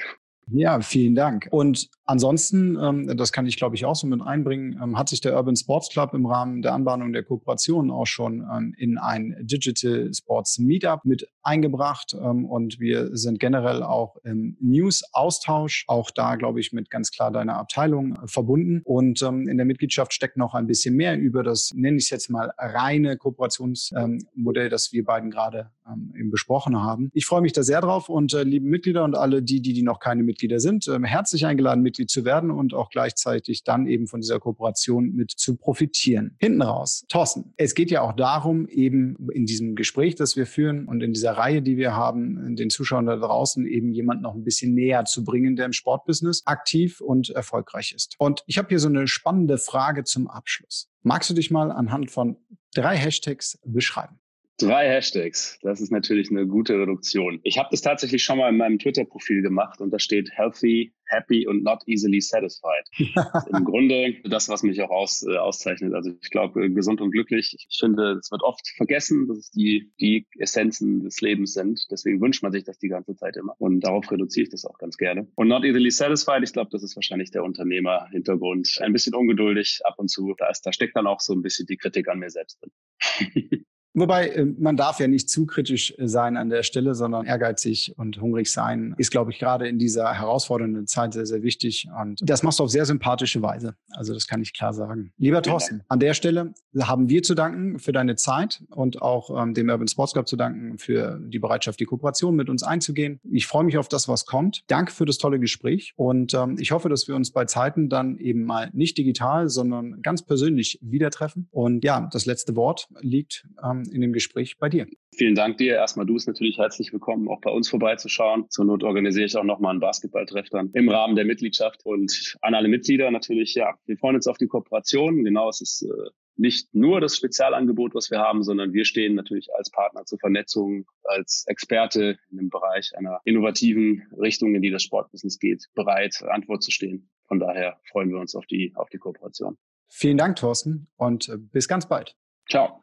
Ja, 0.48 0.82
vielen 0.82 1.16
Dank. 1.16 1.48
Und 1.52 1.90
ansonsten, 2.06 2.78
ähm, 2.82 3.18
das 3.18 3.32
kann 3.32 3.46
ich 3.46 3.56
glaube 3.56 3.76
ich 3.76 3.86
auch 3.86 3.96
so 3.96 4.06
mit 4.08 4.22
einbringen, 4.22 4.78
ähm, 4.84 4.98
hat 4.98 5.10
sich 5.10 5.22
der 5.22 5.36
Urban 5.36 5.56
Sports 5.56 5.90
Club 5.90 6.14
im 6.14 6.26
Rahmen 6.26 6.62
der 6.62 6.74
Anbahnung 6.74 7.14
der 7.14 7.24
Kooperation 7.24 7.90
auch 7.90 8.08
schon 8.08 8.46
ähm, 8.54 8.76
in 8.78 8.98
ein 8.98 9.36
Digital 9.42 10.12
Sports 10.14 10.60
Meetup 10.60 11.06
mit 11.06 11.28
eingebracht. 11.44 12.14
Und 12.14 12.80
wir 12.80 13.16
sind 13.18 13.40
generell 13.40 13.82
auch 13.82 14.16
im 14.24 14.56
News-Austausch, 14.60 15.86
auch 15.88 16.12
da 16.12 16.36
glaube 16.36 16.60
ich 16.60 16.72
mit 16.72 16.92
ganz 16.92 17.10
klar 17.10 17.32
deiner 17.32 17.58
Abteilung 17.58 18.14
äh, 18.14 18.28
verbunden. 18.28 18.82
Und 18.84 19.22
in 19.22 19.58
der 19.58 19.66
Mitgliedschaft 19.66 20.14
steckt 20.14 20.38
noch 20.38 20.54
ein 20.54 20.68
bisschen 20.68 20.96
mehr 20.96 21.18
über 21.18 21.44
das, 21.44 21.72
nenne 21.74 21.98
ich 21.98 22.06
es 22.06 22.10
jetzt 22.10 22.30
mal, 22.30 22.52
reine 22.58 23.18
Kooperationsmodell, 23.18 24.70
das 24.70 24.92
wir 24.92 25.04
beiden 25.04 25.32
gerade 25.32 25.72
eben 26.16 26.32
besprochen 26.32 26.82
haben. 26.82 27.10
Ich 27.14 27.26
freue 27.26 27.42
mich 27.42 27.54
da 27.54 27.64
sehr 27.64 27.82
drauf 27.82 28.10
und 28.10 28.34
äh, 28.34 28.44
liebe 28.44 28.68
Mitglieder 28.68 29.04
und 29.04 29.16
alle 29.16 29.42
die, 29.42 29.62
die, 29.62 29.74
die 29.74 29.84
noch 29.84 30.00
keine 30.00 30.24
Mitglieder 30.32 30.60
sind, 30.60 30.88
ähm, 30.88 31.04
herzlich 31.04 31.46
eingeladen, 31.46 31.84
Mitglied 31.84 32.10
zu 32.10 32.24
werden 32.24 32.52
und 32.52 32.74
auch 32.74 32.90
gleichzeitig 32.90 33.64
dann 33.64 33.86
eben 33.86 34.08
von 34.08 34.22
dieser 34.22 34.40
Kooperation 34.40 35.14
mit 35.14 35.32
zu 35.32 35.58
profitieren. 35.58 36.36
Hinten 36.40 36.62
raus, 36.62 37.06
Thorsten, 37.10 37.54
es 37.58 37.76
geht 37.76 37.92
ja 37.92 38.02
auch 38.02 38.14
darum, 38.14 38.68
eben 38.68 39.18
in 39.34 39.46
diesem 39.46 39.76
Gespräch, 39.76 40.16
das 40.16 40.38
wir 40.38 40.46
führen 40.46 40.88
und 40.88 41.04
in 41.04 41.12
dieser 41.12 41.34
Reihe, 41.34 41.62
die 41.62 41.76
wir 41.76 41.96
haben, 41.96 42.56
den 42.56 42.70
Zuschauern 42.70 43.06
da 43.06 43.18
draußen 43.18 43.66
eben 43.68 43.92
jemand 43.92 44.22
noch 44.22 44.34
ein 44.34 44.44
bisschen 44.44 44.74
näher 44.74 45.04
zu 45.06 45.26
bringen, 45.26 45.56
der 45.58 45.66
im 45.66 45.74
Sportbusiness 45.74 46.44
aktiv 46.46 47.02
und 47.02 47.30
erfolgreich 47.30 47.94
ist. 47.94 48.16
Und 48.18 48.44
ich 48.48 48.58
habe 48.58 48.70
hier 48.70 48.80
so 48.80 48.88
eine 48.88 49.08
spannende 49.08 49.58
Frage 49.58 50.06
zum 50.06 50.30
Abschluss. 50.30 50.90
Magst 51.04 51.30
du 51.30 51.34
dich 51.34 51.52
mal 51.52 51.72
anhand 51.72 52.12
von 52.12 52.38
drei 52.74 52.96
Hashtags 52.96 53.60
beschreiben? 53.66 54.21
Drei 54.62 54.88
Hashtags. 54.88 55.58
Das 55.62 55.82
ist 55.82 55.92
natürlich 55.92 56.30
eine 56.30 56.46
gute 56.46 56.78
Reduktion. 56.78 57.40
Ich 57.44 57.58
habe 57.58 57.70
das 57.72 57.82
tatsächlich 57.82 58.24
schon 58.24 58.38
mal 58.38 58.50
in 58.50 58.58
meinem 58.58 58.80
Twitter-Profil 58.80 59.42
gemacht 59.42 59.82
und 59.82 59.92
da 59.92 60.00
steht 60.00 60.30
healthy, 60.32 60.94
happy 61.06 61.48
und 61.48 61.64
not 61.64 61.82
easily 61.88 62.22
satisfied. 62.22 62.86
Im 63.56 63.66
Grunde 63.66 64.16
das, 64.24 64.50
was 64.50 64.64
mich 64.64 64.82
auch 64.82 64.90
aus, 64.90 65.24
äh, 65.24 65.38
auszeichnet. 65.38 65.94
Also 65.94 66.12
ich 66.22 66.30
glaube, 66.30 66.66
äh, 66.66 66.70
gesund 66.70 67.02
und 67.02 67.12
glücklich. 67.12 67.56
Ich 67.70 67.78
finde, 67.80 68.14
es 68.14 68.32
wird 68.32 68.44
oft 68.44 68.68
vergessen, 68.78 69.28
dass 69.28 69.38
es 69.38 69.52
die, 69.52 69.92
die 70.00 70.28
Essenzen 70.38 71.02
des 71.02 71.22
Lebens 71.22 71.54
sind. 71.54 71.88
Deswegen 71.92 72.22
wünscht 72.22 72.44
man 72.44 72.52
sich 72.52 72.64
das 72.64 72.78
die 72.78 72.90
ganze 72.90 73.16
Zeit 73.16 73.38
immer. 73.38 73.56
Und 73.58 73.82
darauf 73.82 74.10
reduziere 74.12 74.44
ich 74.44 74.50
das 74.50 74.66
auch 74.66 74.78
ganz 74.78 74.98
gerne. 74.98 75.28
Und 75.36 75.48
not 75.48 75.64
easily 75.66 75.92
satisfied, 75.92 76.44
ich 76.44 76.54
glaube, 76.54 76.70
das 76.72 76.84
ist 76.84 76.96
wahrscheinlich 76.96 77.32
der 77.32 77.44
Unternehmer-Hintergrund. 77.44 78.78
Ein 78.82 78.94
bisschen 78.94 79.16
ungeduldig 79.16 79.82
ab 79.84 79.96
und 79.98 80.10
zu. 80.10 80.34
Da, 80.38 80.50
ist, 80.50 80.66
da 80.66 80.72
steckt 80.72 80.96
dann 80.96 81.08
auch 81.08 81.20
so 81.20 81.34
ein 81.34 81.42
bisschen 81.42 81.66
die 81.66 81.78
Kritik 81.78 82.08
an 82.08 82.20
mir 82.20 82.30
selbst 82.30 82.60
drin. 82.62 83.66
Wobei, 83.94 84.30
äh, 84.30 84.46
man 84.46 84.78
darf 84.78 85.00
ja 85.00 85.08
nicht 85.08 85.30
zu 85.30 85.46
kritisch 85.46 85.94
äh, 85.98 86.08
sein 86.08 86.38
an 86.38 86.50
der 86.50 86.64
Stelle, 86.64 86.96
sondern 86.96 87.26
ehrgeizig 87.26 87.94
und 87.98 88.22
hungrig 88.22 88.52
sein 88.52 88.96
ist, 88.98 89.12
glaube 89.12 89.32
ich, 89.32 89.40
gerade 89.40 89.68
in 89.68 89.80
dieser 89.80 90.14
herausfordernden 90.14 90.88
Zeit 90.88 91.14
sehr, 91.14 91.26
sehr 91.26 91.44
wichtig. 91.44 91.88
Und 92.00 92.20
das 92.24 92.44
machst 92.44 92.60
du 92.60 92.64
auf 92.64 92.70
sehr 92.70 92.86
sympathische 92.86 93.42
Weise. 93.42 93.76
Also 93.92 94.14
das 94.14 94.28
kann 94.28 94.42
ich 94.42 94.54
klar 94.54 94.74
sagen. 94.74 95.12
Lieber 95.18 95.42
Thorsten, 95.42 95.84
an 95.90 96.00
der 96.00 96.14
Stelle 96.14 96.54
haben 96.80 97.10
wir 97.10 97.22
zu 97.24 97.36
danken 97.36 97.80
für 97.80 97.92
deine 97.92 98.16
Zeit 98.16 98.64
und 98.70 99.02
auch 99.02 99.42
ähm, 99.42 99.54
dem 99.54 99.70
Urban 99.70 99.88
Sports 99.88 100.14
Club 100.14 100.28
zu 100.28 100.38
danken 100.38 100.78
für 100.78 101.20
die 101.22 101.40
Bereitschaft, 101.40 101.80
die 101.80 101.86
Kooperation 101.86 102.36
mit 102.36 102.50
uns 102.50 102.64
einzugehen. 102.64 103.20
Ich 103.30 103.48
freue 103.48 103.66
mich 103.66 103.78
auf 103.78 103.90
das, 103.90 104.08
was 104.08 104.26
kommt. 104.26 104.64
Danke 104.68 104.94
für 104.94 105.06
das 105.06 105.18
tolle 105.18 105.40
Gespräch 105.40 105.94
und 105.98 106.34
ähm, 106.34 106.56
ich 106.60 106.72
hoffe, 106.72 106.88
dass 106.88 107.08
wir 107.08 107.16
uns 107.16 107.32
bei 107.32 107.46
Zeiten 107.46 107.90
dann 107.90 108.18
eben 108.18 108.46
mal 108.46 108.70
nicht 108.74 108.98
digital, 108.98 109.50
sondern 109.50 110.02
ganz 110.02 110.22
persönlich 110.22 110.80
wieder 110.82 111.10
treffen. 111.10 111.48
Und 111.52 111.84
ja, 111.84 112.08
das 112.12 112.26
letzte 112.26 112.56
Wort 112.56 112.88
liegt 113.02 113.48
ähm, 113.64 113.81
in 113.90 114.02
dem 114.02 114.14
Gespräch 114.14 114.58
bei 114.58 114.70
dir. 114.70 114.88
Vielen 115.16 115.36
Dank 115.36 115.58
dir. 115.58 115.76
Erstmal 115.76 116.06
du 116.06 116.14
bist 116.14 116.28
natürlich 116.28 116.58
herzlich 116.58 116.92
willkommen, 116.94 117.28
auch 117.28 117.42
bei 117.42 117.52
uns 117.52 117.70
vorbeizuschauen. 117.70 118.50
Zur 118.50 118.66
Not 118.66 118.84
organisiere 118.84 119.26
ich 119.26 119.36
auch 119.36 119.44
nochmal 119.44 119.72
einen 119.72 119.80
Basketballtreff 119.80 120.50
dann 120.50 120.70
im 120.74 120.90
Rahmen 120.90 121.16
der 121.16 121.26
Mitgliedschaft 121.26 121.86
und 121.86 122.38
an 122.42 122.54
alle 122.54 122.68
Mitglieder 122.68 123.12
natürlich, 123.12 123.56
ja, 123.56 123.76
wir 123.86 123.98
freuen 123.98 124.16
uns 124.16 124.28
auf 124.28 124.38
die 124.38 124.48
Kooperation. 124.48 125.24
Genau, 125.24 125.50
es 125.50 125.62
ist 125.62 125.84
äh, 125.84 126.10
nicht 126.38 126.74
nur 126.74 127.02
das 127.02 127.18
Spezialangebot, 127.18 127.94
was 127.94 128.10
wir 128.10 128.20
haben, 128.20 128.44
sondern 128.44 128.74
wir 128.74 128.86
stehen 128.86 129.16
natürlich 129.16 129.50
als 129.56 129.70
Partner 129.70 130.06
zur 130.06 130.20
Vernetzung, 130.20 130.86
als 131.04 131.44
Experte 131.48 132.18
in 132.32 132.38
dem 132.38 132.50
Bereich 132.50 132.92
einer 132.96 133.20
innovativen 133.26 134.08
Richtung, 134.20 134.56
in 134.56 134.62
die 134.62 134.72
das 134.72 134.84
Sportbusiness 134.84 135.40
geht, 135.40 135.66
bereit, 135.76 136.24
Antwort 136.24 136.64
zu 136.64 136.72
stehen. 136.72 137.10
Von 137.28 137.40
daher 137.40 137.80
freuen 137.92 138.10
wir 138.10 138.20
uns 138.20 138.36
auf 138.36 138.46
die, 138.46 138.74
auf 138.76 138.90
die 138.90 138.98
Kooperation. 138.98 139.58
Vielen 139.88 140.18
Dank, 140.18 140.38
Thorsten, 140.38 140.88
und 140.96 141.30
äh, 141.30 141.38
bis 141.38 141.68
ganz 141.68 141.88
bald. 141.88 142.16
Ciao. 142.50 142.82